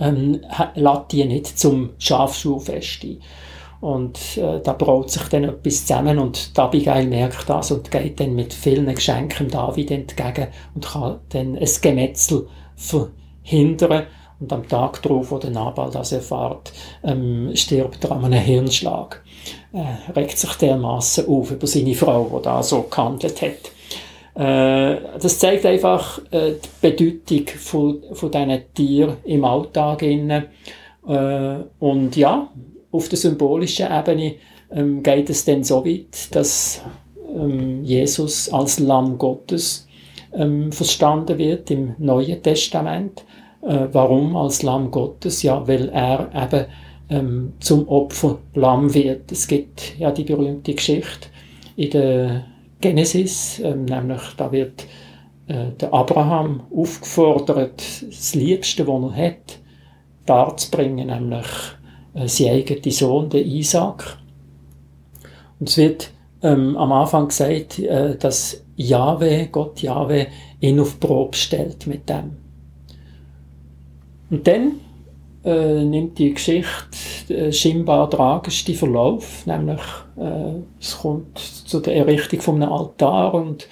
[0.00, 0.40] ähm,
[0.74, 3.22] lädt die nicht zum Schafschulfest ein.
[3.80, 8.20] Und äh, da braut sich dann etwas zusammen und die Abigail merkt das und geht
[8.20, 14.06] dann mit vielen Geschenken David entgegen und kann dann ein Gemetzel verhindern.
[14.38, 16.72] Und am Tag darauf, wo der Nabal das erfährt,
[17.04, 19.22] ähm, stirbt er an einem Hirnschlag.
[19.72, 23.70] Äh, regt sich dermaßen auf über seine Frau, die da so gehandelt hat.
[24.34, 30.02] Äh, das zeigt einfach äh, die Bedeutung von, von diesen Tieren im Alltag.
[30.02, 30.46] Innen.
[31.06, 32.48] Äh, und ja,
[32.90, 34.34] auf der symbolischen Ebene
[34.72, 36.82] ähm, geht es dann so weit, dass
[37.34, 39.86] ähm, Jesus als Lamm Gottes
[40.32, 43.24] ähm, verstanden wird im Neuen Testament.
[43.62, 45.42] Äh, warum als Lamm Gottes?
[45.42, 46.66] Ja, weil er eben
[47.10, 49.30] ähm, zum Opfer Lamm wird.
[49.32, 51.28] Es gibt ja die berühmte Geschichte
[51.76, 52.44] in der
[52.80, 54.86] Genesis, ähm, nämlich da wird
[55.48, 59.58] äh, der Abraham aufgefordert, das Liebste, was er hat,
[60.24, 61.46] darzubringen, nämlich
[62.14, 64.16] äh, sein eigener Sohn, der Isaac.
[65.58, 66.10] Und es wird
[66.42, 70.28] ähm, am Anfang gesagt, äh, dass Jahwe, Gott Jahwe,
[70.60, 72.36] ihn auf Probe stellt mit dem.
[74.30, 74.80] Und dann
[75.44, 79.80] äh, nimmt die Geschichte äh, scheinbar tragischste Verlauf, nämlich
[80.16, 83.68] äh, es kommt zu der Errichtung von einem Altar und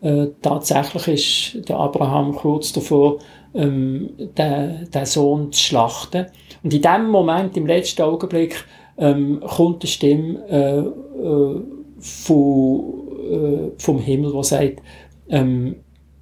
[0.00, 3.18] äh, tatsächlich ist der Abraham kurz davor,
[3.54, 6.26] ähm, den, den Sohn zu schlachten.
[6.62, 8.64] Und in dem Moment, im letzten Augenblick,
[8.96, 11.62] ähm, kommt eine Stimme äh, äh,
[11.98, 14.82] von, äh, vom Himmel, die sagt,
[15.28, 15.76] ähm,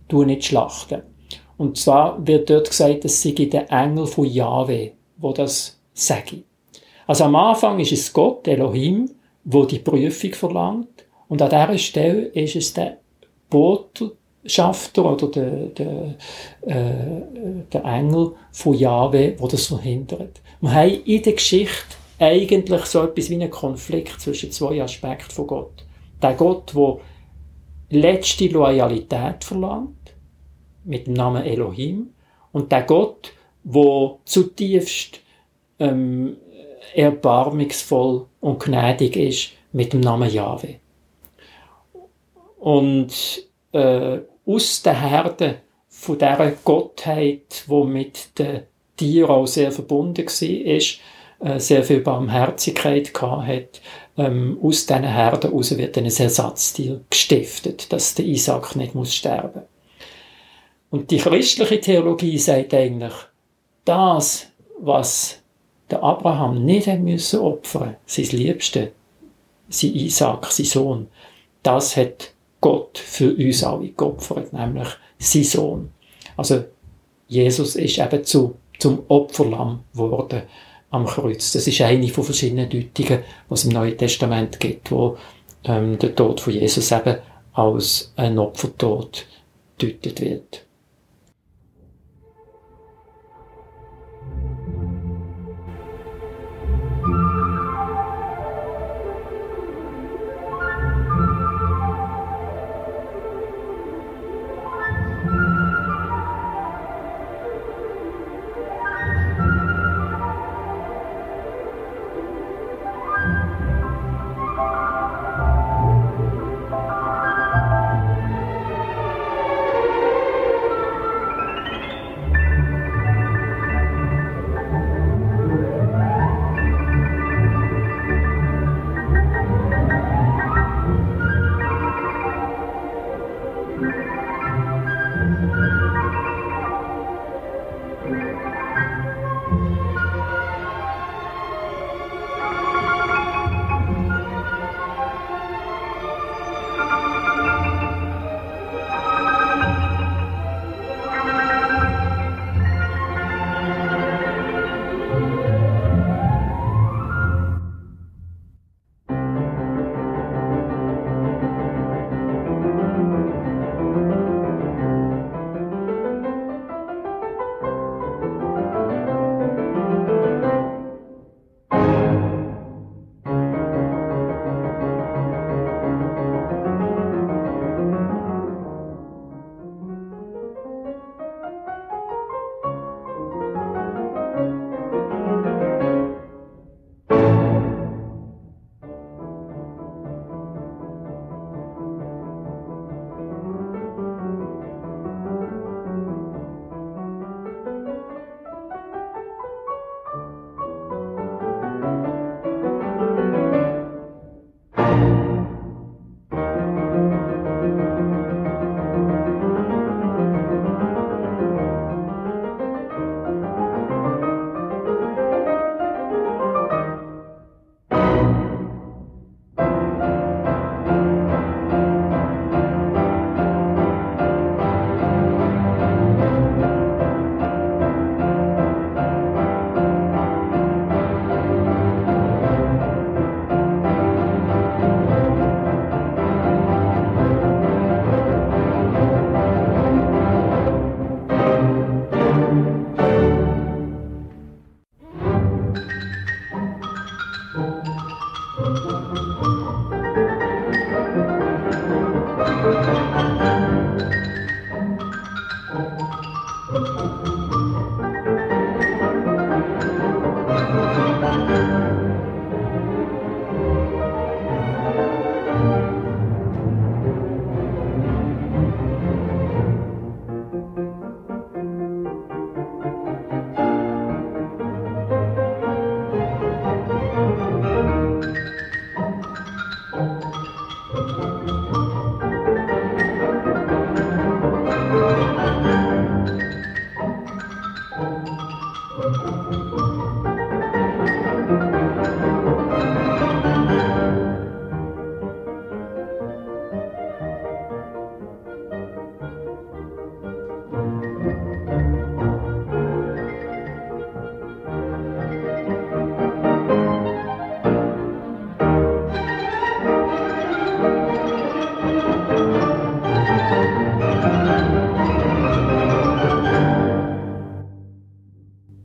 [0.08, 1.02] du nicht schlachten.
[1.58, 6.42] Und zwar wird dort gesagt, es sei der Engel von Yahweh, wo das sage.
[7.06, 9.10] Also am Anfang ist es Gott, Elohim,
[9.44, 11.04] wo die Prüfung verlangt.
[11.28, 12.98] Und an dieser Stelle ist es der
[13.48, 16.14] Botschafter oder der, der,
[16.62, 20.40] äh, der Engel von Yahweh, wo das verhindert.
[20.60, 25.46] Wir haben in der Geschichte eigentlich so etwas wie einen Konflikt zwischen zwei Aspekten von
[25.46, 25.84] Gott.
[26.22, 26.98] Der Gott, der
[27.90, 29.95] letzte Loyalität verlangt,
[30.86, 32.10] mit dem Namen Elohim,
[32.56, 35.20] und der Gott, der zutiefst
[35.78, 36.38] ähm,
[36.94, 40.76] erbarmungsvoll und gnädig ist, mit dem Namen Jahwe.
[42.58, 43.12] Und
[43.72, 45.56] äh, aus der Herde
[45.88, 48.62] von dieser Gottheit, wo mit den
[48.96, 53.82] Tieren auch sehr verbunden war, äh, sehr viel Barmherzigkeit gehabt hat,
[54.16, 59.64] ähm, aus diesen Herden heraus wird ein Ersatztier gestiftet, dass der Isaac nicht muss sterben
[60.96, 63.12] Und die christliche Theologie sagt eigentlich,
[63.84, 64.46] das,
[64.80, 65.42] was
[65.90, 68.92] der Abraham nicht haben müssen opfern, sein Liebste,
[69.68, 71.08] sein Isaac, sein Sohn,
[71.62, 72.32] das hat
[72.62, 75.92] Gott für uns alle geopfert, nämlich sein Sohn.
[76.34, 76.64] Also
[77.28, 80.44] Jesus ist eben zu, zum Opferlamm geworden
[80.88, 81.52] am Kreuz.
[81.52, 85.18] Das ist eine von verschiedenen Deutungen, was im Neuen Testament gibt, wo
[85.64, 87.18] ähm, der Tod von Jesus eben
[87.52, 89.26] als ein Opfertod
[89.76, 90.65] deutet wird.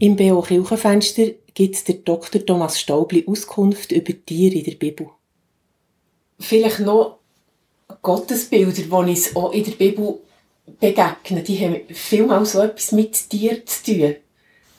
[0.01, 2.43] Im BO Kirchenfenster gibt der Dr.
[2.43, 5.09] Thomas Staubli Auskunft über Tiere in der Bibel.
[6.39, 7.19] Vielleicht noch
[8.01, 10.17] Gottesbilder, die uns auch in der Bibel
[10.79, 14.15] begegnen, die haben vielmals so etwas mit Tieren zu tun.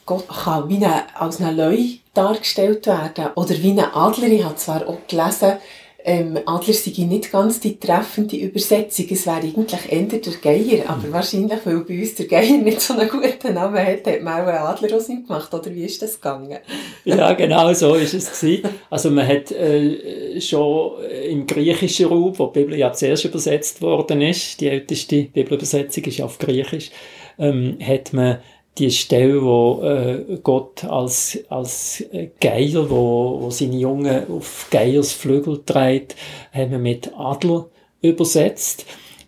[0.07, 1.79] Gott kann wie eine, als ein Leu
[2.15, 3.29] dargestellt werden.
[3.37, 4.27] Oder wie ein Adler.
[4.27, 5.59] Ich habe zwar auch gelesen,
[6.05, 9.07] ähm, Adler sei nicht ganz die treffende Übersetzung.
[9.11, 10.89] Es wäre eigentlich eher der Geier.
[10.89, 11.13] Aber mhm.
[11.13, 14.47] wahrscheinlich, weil bei uns der Geier nicht so einen guten Namen hat, hat man auch
[14.47, 15.53] einen Adler aus ihm gemacht.
[15.55, 16.59] Oder wie ist das gegangen?
[17.05, 18.69] ja, genau so ist es gewesen.
[18.91, 20.93] Also man hat äh, schon
[21.29, 26.21] im griechischen Raum, wo die Bibel ja zuerst übersetzt worden ist, die älteste Bibelübersetzung ist
[26.21, 26.91] auf Griechisch,
[27.39, 28.39] ähm, hat man
[28.79, 32.05] die Stelle, wo äh, Gott als, als
[32.41, 36.17] Geier, wo, wo seine Jungen auf Geiers Flügel trägt,
[36.53, 37.69] haben wir mit Adler
[38.01, 38.87] übersetzt.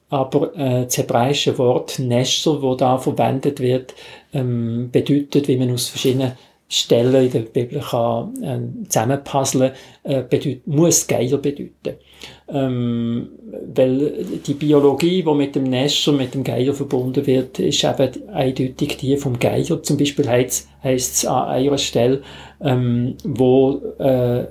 [0.09, 3.95] Aber äh, das hebräische Wort Nesher, wo da verwendet wird,
[4.33, 6.33] ähm, bedeutet, wie man aus verschiedenen
[6.69, 9.73] Stellen in der Bibel kann, äh, zusammenpuzzeln,
[10.05, 11.99] äh, bedeut, muss Geier bedeuten.
[12.47, 13.29] Ähm,
[13.75, 18.97] weil die Biologie, die mit dem Nescher, mit dem Geier verbunden wird, ist eben eindeutig
[18.99, 19.83] die vom Geier.
[19.83, 22.23] Zum Beispiel heisst es an einer Stelle,
[22.61, 24.45] ähm, wo äh,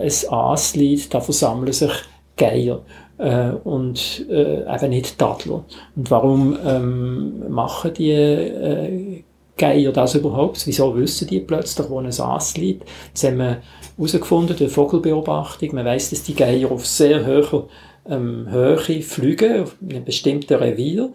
[0.00, 1.92] ein Aas liegt, da versammeln sich
[2.36, 2.80] Geier
[3.18, 5.64] äh, und äh, eben nicht Tadler.
[5.94, 9.15] Und warum ähm, machen die äh,
[9.58, 10.66] Geier das überhaupt?
[10.66, 12.84] Wieso wissen die plötzlich, wo ein Aas liegt?
[13.12, 13.62] Das haben wir
[13.96, 15.74] herausgefunden durch Vogelbeobachtung.
[15.74, 17.68] Man weiß, dass die Geier auf sehr hoher
[18.08, 21.10] ähm, Höhe fliegen, auf einem bestimmten Revier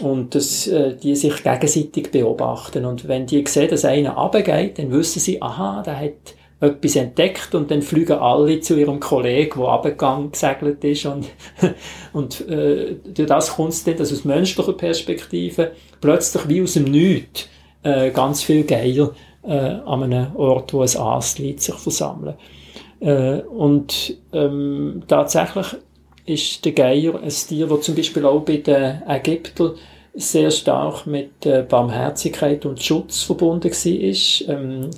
[0.00, 2.84] und dass äh, die sich gegenseitig beobachten.
[2.84, 7.54] Und wenn die sehen, dass einer runtergeht, dann wissen sie, aha, der hat etwas entdeckt
[7.54, 11.26] und dann fliegen alle zu ihrem Kollegen, der abgegangen gesegelt ist und,
[12.12, 16.84] und äh, durch das kommt es dann, dass aus menschlicher Perspektive plötzlich wie aus dem
[16.84, 17.48] Nichts
[17.84, 19.12] äh, ganz viele Geier
[19.42, 22.34] äh, an einem Ort, wo ein Aas liegt, sich versammeln.
[23.00, 25.66] Äh, und ähm, tatsächlich
[26.26, 29.74] ist der Geier ein Tier, das zum Beispiel auch bei den Ägyptern
[30.14, 34.54] sehr stark mit äh, Barmherzigkeit und Schutz verbunden war.
[34.56, 34.90] Ähm,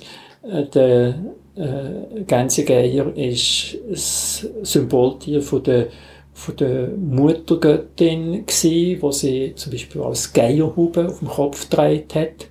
[0.43, 1.15] äh, der
[1.55, 5.87] äh, Gänsegeier ist das Symboltier von der
[6.33, 8.45] von der Muttergöttin
[9.01, 12.47] wo sie zum Beispiel als Geierhube auf dem Kopf getragen hat.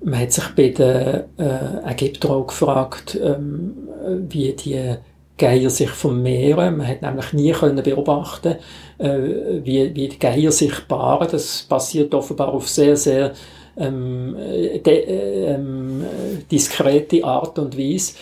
[0.00, 3.88] Man hat sich bei den äh, Ägyptern auch gefragt, ähm,
[4.28, 4.96] wie die
[5.36, 6.76] Geier sich vermehren.
[6.76, 8.56] Man hat nämlich nie können beobachten,
[8.98, 9.18] äh,
[9.64, 11.28] wie, wie die Geier sich paaren.
[11.30, 13.32] Das passiert offenbar auf sehr, sehr
[13.76, 14.36] ähm,
[14.84, 16.04] de, äh, ähm,
[16.50, 18.14] diskrete Art und Weise.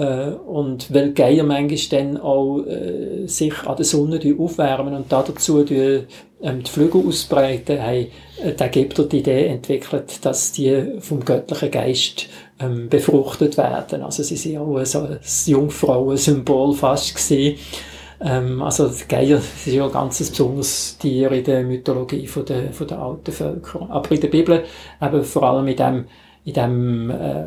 [0.00, 5.62] Äh, und weil Geier manchmal dann auch äh, sich an der Sonne aufwärmen und dazu
[5.62, 6.04] die,
[6.40, 8.06] ähm, die Flügel ausbreiten, haben
[8.42, 12.28] äh, die Ägypter die Idee entwickelt, dass die vom göttlichen Geist
[12.58, 14.02] ähm, befruchtet werden.
[14.02, 17.58] Also sie sind auch so ein Jungfrauensymbol fast gesehen.
[18.22, 22.72] Ähm, also die Geier ist ja ein ganz besonderes Tier in der Mythologie von der,
[22.72, 23.86] von der alten Völker.
[23.90, 24.64] Aber in der Bibel
[25.02, 26.04] eben vor allem in dem,
[26.46, 27.44] in dem äh,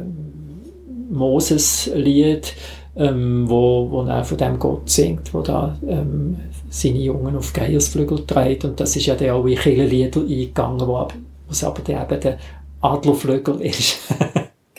[1.14, 2.54] Moses-Lied,
[2.96, 6.38] ähm, wo, wo er von dem Gott singt, wo da ähm,
[6.70, 8.66] seine Jungen auf Geiersflügel trägt.
[8.66, 11.08] Und das ist ja dann auch in viele Lieder eingegangen, wo,
[11.48, 12.38] wo aber dann eben der
[12.82, 14.00] Adlerflügel ist.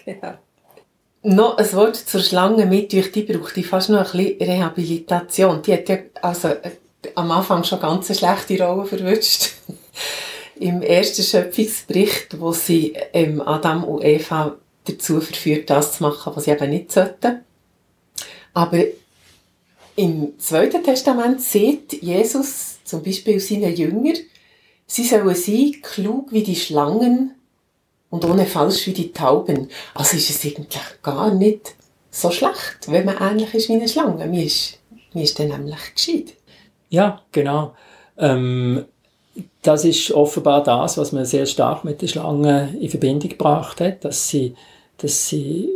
[0.06, 0.38] Ja.
[1.26, 5.62] Noch ein Wort zur Schlange mit, durch die braucht ich fast noch ein bisschen Rehabilitation.
[5.62, 6.72] Die hat ja also äh,
[7.14, 9.52] am Anfang schon ganz eine schlechte Rolle verwünscht.
[10.60, 16.44] Im ersten Schöpfungsbericht, wo sie ähm, Adam und Eva dazu verführt, das zu machen, was
[16.44, 17.40] sie eben nicht sollten.
[18.52, 18.78] Aber
[19.96, 24.14] im Zweiten Testament sieht Jesus zum Beispiel seine Jünger,
[24.86, 27.34] sie sollen sein, klug wie die Schlangen
[28.10, 29.68] und ohne falsch wie die Tauben.
[29.94, 31.74] Also ist es eigentlich gar nicht
[32.10, 34.26] so schlecht, wenn man ähnlich ist wie eine Schlange.
[34.26, 34.78] Mir ist,
[35.14, 36.34] mir ist dann nämlich gescheit.
[36.88, 37.74] Ja, genau.
[38.16, 38.84] Ähm,
[39.62, 44.04] das ist offenbar das, was man sehr stark mit der Schlange in Verbindung gebracht hat,
[44.04, 44.54] dass sie,
[44.98, 45.70] dass sie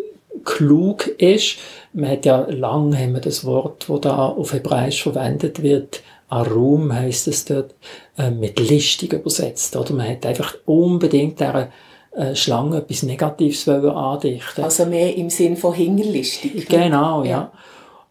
[0.45, 1.57] klug ist.
[1.93, 6.93] Man hat ja lange haben wir das Wort, wo da auf Hebräisch verwendet wird, Arum
[6.93, 7.75] heißt es dort,
[8.19, 9.75] äh, mit listig übersetzt.
[9.77, 11.73] Oder man hat einfach unbedingt der
[12.15, 16.69] äh, Schlange etwas Negatives andichten Also mehr im Sinn von hingerlistig.
[16.69, 17.31] Genau, ja.
[17.31, 17.53] ja.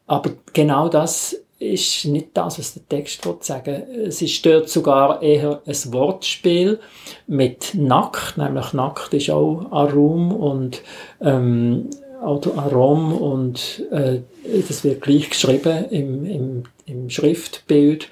[0.07, 3.83] Aber genau das ist nicht das, was der Text sagen.
[4.05, 6.79] Es ist dort sogar eher ein Wortspiel
[7.25, 10.81] mit nackt, nämlich nackt ist auch Arum und
[11.21, 11.89] ähm,
[12.21, 14.19] Arom und äh,
[14.67, 18.09] das wird gleich geschrieben im, im, im Schriftbild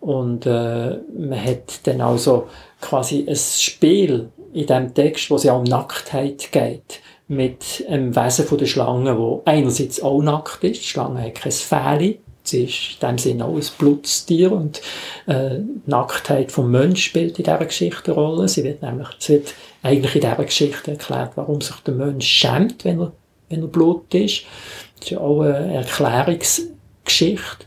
[0.00, 2.48] und äh, man hat dann also
[2.80, 8.46] quasi ein Spiel in dem Text, wo es ja um Nacktheit geht, mit einem Wesen
[8.46, 10.80] von der Schlange, wo einerseits auch nackt ist.
[10.82, 12.20] Die Schlange hat kein Fähli.
[12.48, 14.80] Sie ist in dem Sinne auch ein Blutstier und
[15.26, 18.48] äh, Nacktheit vom Mensch spielt in dieser Geschichte eine Rolle.
[18.48, 22.84] Sie wird nämlich, es wird eigentlich in dieser Geschichte erklärt, warum sich der Mensch schämt,
[22.84, 23.12] wenn er,
[23.48, 24.44] wenn er Blut ist.
[24.96, 27.66] Das ist ja auch eine Erklärungsgeschichte.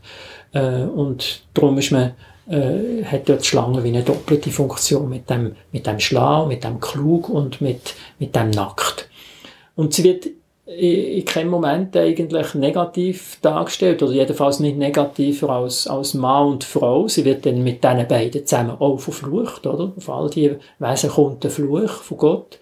[0.53, 2.13] Äh, und darum ist man
[2.49, 6.63] äh, hat dort die Schlange wie eine doppelte Funktion mit dem, mit dem Schlau, mit
[6.63, 9.09] dem Klug und mit, mit dem Nackt.
[9.75, 10.27] Und sie wird
[10.78, 17.07] in keinem Moment eigentlich negativ dargestellt, oder jedenfalls nicht negativer als, als Mann und Frau.
[17.07, 19.93] Sie wird dann mit diesen beiden zusammen auch verflucht, oder?
[19.95, 22.59] Auf all die Wesen kommt der Fluch von Gott.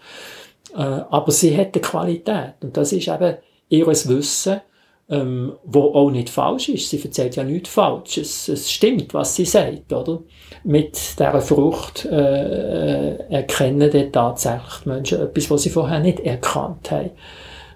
[0.76, 2.53] Äh, aber sie hat eine Qualität.
[2.62, 3.38] Und das ist eben
[3.70, 4.62] ihres Wissen,
[5.10, 6.89] ähm, wo auch nicht falsch ist.
[6.89, 8.18] Sie erzählt ja nichts falsch.
[8.18, 10.20] Es, es stimmt, was sie sagt, oder?
[10.64, 16.91] Mit dieser Frucht äh, äh, erkennen dann tatsächlich Menschen etwas, was sie vorher nicht erkannt
[16.91, 17.12] haben.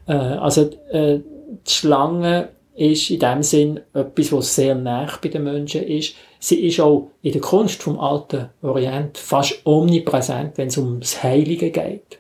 [0.08, 1.20] Äh, also äh,
[1.66, 6.16] die Schlange ist in dem Sinn etwas, was sehr nah bei den Menschen ist.
[6.40, 11.70] Sie ist auch in der Kunst vom alten Orient fast omnipräsent, wenn es ums Heilige
[11.72, 12.20] geht.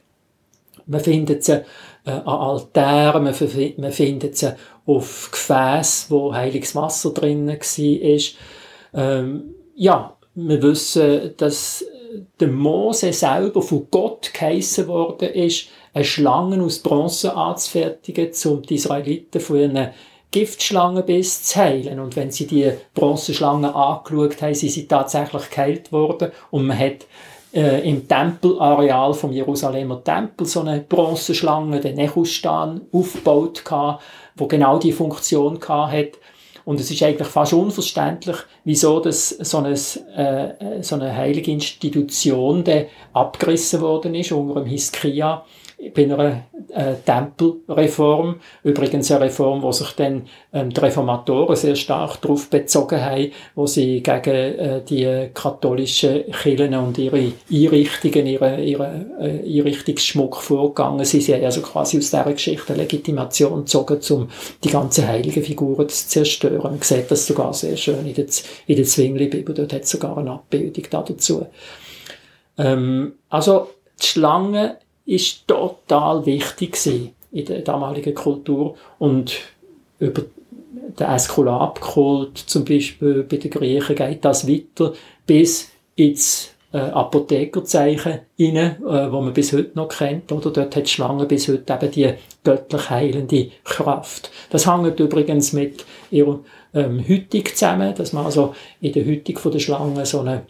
[0.86, 1.64] Man findet sie
[2.06, 3.36] äh, an Altären, man,
[3.78, 4.54] man findet sie
[4.86, 8.20] auf Gefäß, wo heiliges Wasser drinnen war.
[8.94, 11.86] Ähm, ja, wir wissen, dass
[12.40, 18.76] der Mose selber von Gott geheissen worden ist, eine Schlange aus Bronze anzufertigen, um die
[18.76, 19.90] Israeliten von ihren
[20.32, 22.00] Giftschlangenbiss zu heilen.
[22.00, 26.32] Und wenn sie die Bronzeschlange angeschaut haben, sind sie tatsächlich geheilt worden.
[26.50, 27.06] Und man hat
[27.54, 34.04] äh, im Tempelareal vom Jerusalemer Tempel so eine Bronzeschlange, den Nechustan, aufgebaut gehabt,
[34.36, 36.12] wo genau die Funktion gehabt hat.
[36.66, 42.64] Und es ist eigentlich fast unverständlich, wieso das so, eine, äh, so eine heilige Institution
[43.12, 45.46] abgerissen worden ist unter dem Hiskia
[45.94, 52.22] bei einer äh, Tempelreform, übrigens eine Reform, wo sich dann ähm, die Reformatoren sehr stark
[52.22, 59.06] darauf bezogen haben, wo sie gegen äh, die katholischen Kirchen und ihre Einrichtungen, ihre, ihre
[59.20, 61.24] äh, Einrichtungsschmuck vorgegangen sind.
[61.24, 64.30] Sie haben also quasi aus dieser Geschichte eine Legitimation gezogen, um
[64.64, 66.62] die ganzen heiligen Figuren zu zerstören.
[66.62, 68.26] Man sieht das sogar sehr schön in der,
[68.68, 71.46] in der Zwingli-Bibel, dort hat es sogar eine Abbildung dazu.
[72.58, 73.70] Ähm, also
[74.02, 76.78] die Schlange ist total wichtig
[77.32, 79.40] in der damaligen Kultur und
[80.00, 80.24] über
[81.00, 84.94] den Äskulapkult zum Beispiel bei den Griechen geht das weiter
[85.26, 90.52] bis ins äh, Apothekerzeichen rein, äh, wo man bis heute noch kennt, oder?
[90.52, 94.32] Dort hat Schlange bis heute eben die göttlich heilende Kraft.
[94.50, 96.40] Das hängt übrigens mit ihrer
[96.74, 100.44] ähm, Hütung zusammen, dass man also in der Hütung von der Schlange so eine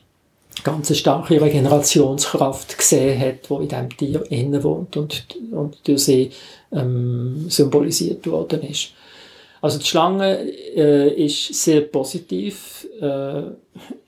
[0.64, 6.32] ganz starke Regenerationskraft gesehen hat, wo in dem Tier innen wohnt und, und durch sie
[6.72, 8.92] ähm, symbolisiert worden ist.
[9.62, 10.40] Also die Schlange
[10.76, 12.88] äh, ist sehr positiv.
[13.00, 13.44] Äh,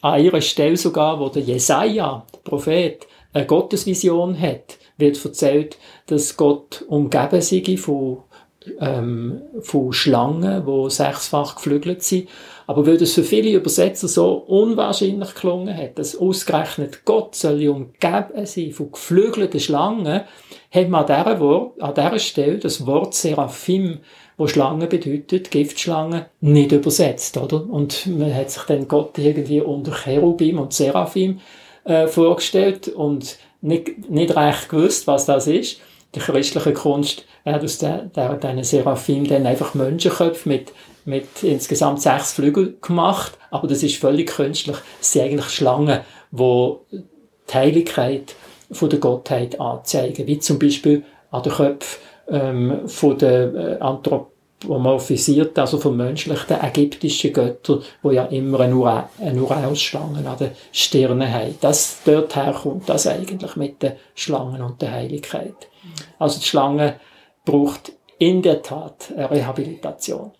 [0.01, 5.77] an ihrer Stelle sogar, wo der Jesaja, der Prophet, eine Gottesvision hat, wird erzählt,
[6.07, 8.23] dass Gott umgeben sei von,
[8.79, 12.27] ähm, von Schlangen, die sechsfach geflügelt sind
[12.67, 18.45] aber weil das für viele Übersetzer so unwahrscheinlich gelungen hat, dass ausgerechnet Gott soll umgeben
[18.45, 20.21] sein von geflügelten Schlangen,
[20.71, 23.99] hat man an dieser, Wort, an dieser Stelle das Wort Seraphim,
[24.37, 27.69] wo Schlange bedeutet, Giftschlange, nicht übersetzt, oder?
[27.69, 31.39] Und man hat sich dann Gott irgendwie unter Cherubim und Seraphim
[31.85, 35.79] äh, vorgestellt und nicht, nicht recht gewusst, was das ist.
[36.15, 38.09] Die christliche Kunst hat aus der
[38.61, 40.71] Seraphim dann einfach Menschenköpfe mit
[41.05, 44.77] mit insgesamt sechs Flügeln gemacht, aber das ist völlig künstlich.
[44.99, 46.01] Es sind eigentlich Schlangen,
[46.31, 46.73] die
[47.49, 48.35] die Heiligkeit
[48.71, 55.57] von der Gottheit anzeigen, wie zum Beispiel an den Köpfen ähm, von der äh, anthropomorphisiert,
[55.59, 61.31] also von menschlichen ägyptischen Göttern, wo ja immer eine, Ura eine Urausstangen an den Stirnen
[61.31, 61.55] haben.
[61.61, 65.55] Das, dort kommt das eigentlich mit den Schlangen und der Heiligkeit.
[66.17, 66.95] Also die Schlange
[67.43, 70.31] braucht in der Tat eine Rehabilitation.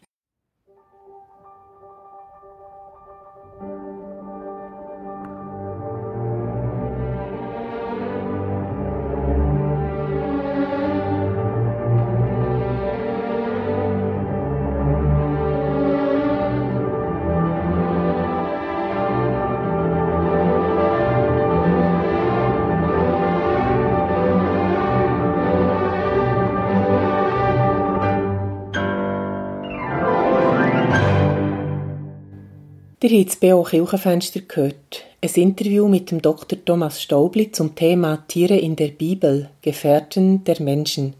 [33.07, 33.61] Ihr habt das B.O.
[33.61, 35.03] Kirchenfenster gehört.
[35.21, 36.57] ein Interview mit dem Dr.
[36.65, 41.13] Thomas Staubli zum Thema Tiere in der Bibel, Gefährten der Menschen.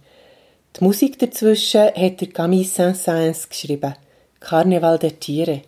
[0.76, 3.94] Die Musik dazwischen hat der Camille Saint-Saëns geschrieben.
[4.40, 5.62] Karneval der Tiere.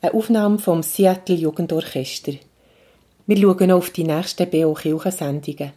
[0.00, 2.32] Eine Aufnahme vom Seattle Jugendorchester.
[3.28, 5.70] Wir schauen auf die nächsten BO Kirchensendungen.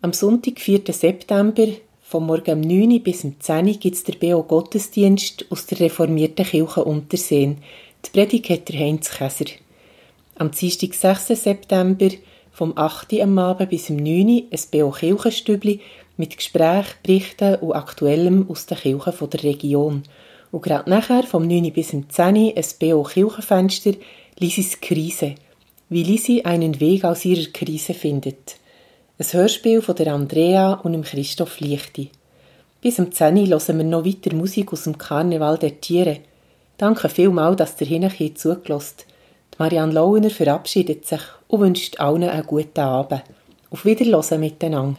[0.00, 0.80] Am Sonntag, 4.
[0.90, 1.66] September,
[2.00, 5.66] vom Morgen um 9 Uhr bis um 10 Uhr gibt es der BO Gottesdienst aus
[5.66, 7.58] der reformierten Kirche Unterseen.
[8.06, 9.46] Die Predigt hat der Heinz Käser.
[10.36, 11.42] Am Dienstag, 6.
[11.42, 12.08] September,
[12.52, 13.12] vom 8.
[13.12, 15.80] Uhr am Abend bis um 9 Uhr ein BO Kirchenstübli
[16.16, 20.04] mit Gesprächen, Berichten und Aktuellem aus den Kirchen der Region.
[20.52, 23.94] Und gerade nachher, vom 9 Uhr bis um 10 Uhr, ein BO Kirchenfenster,
[24.38, 25.34] Lisis Krise.
[25.88, 28.58] Wie Lisi einen Weg aus ihrer Krise findet.
[29.18, 32.10] Ein Hörspiel von der Andrea und dem Christoph Lichti.
[32.80, 36.20] Bis um 10 Uhr hören wir noch weiter Musik aus dem Karneval der Tiere.
[36.78, 39.04] Danke vielmals, dass ihr hinten zugelassen
[39.58, 43.24] Marianne Launer verabschiedet sich und wünscht allen einen guten Abend.
[43.70, 44.96] Auf Wiederhören miteinander.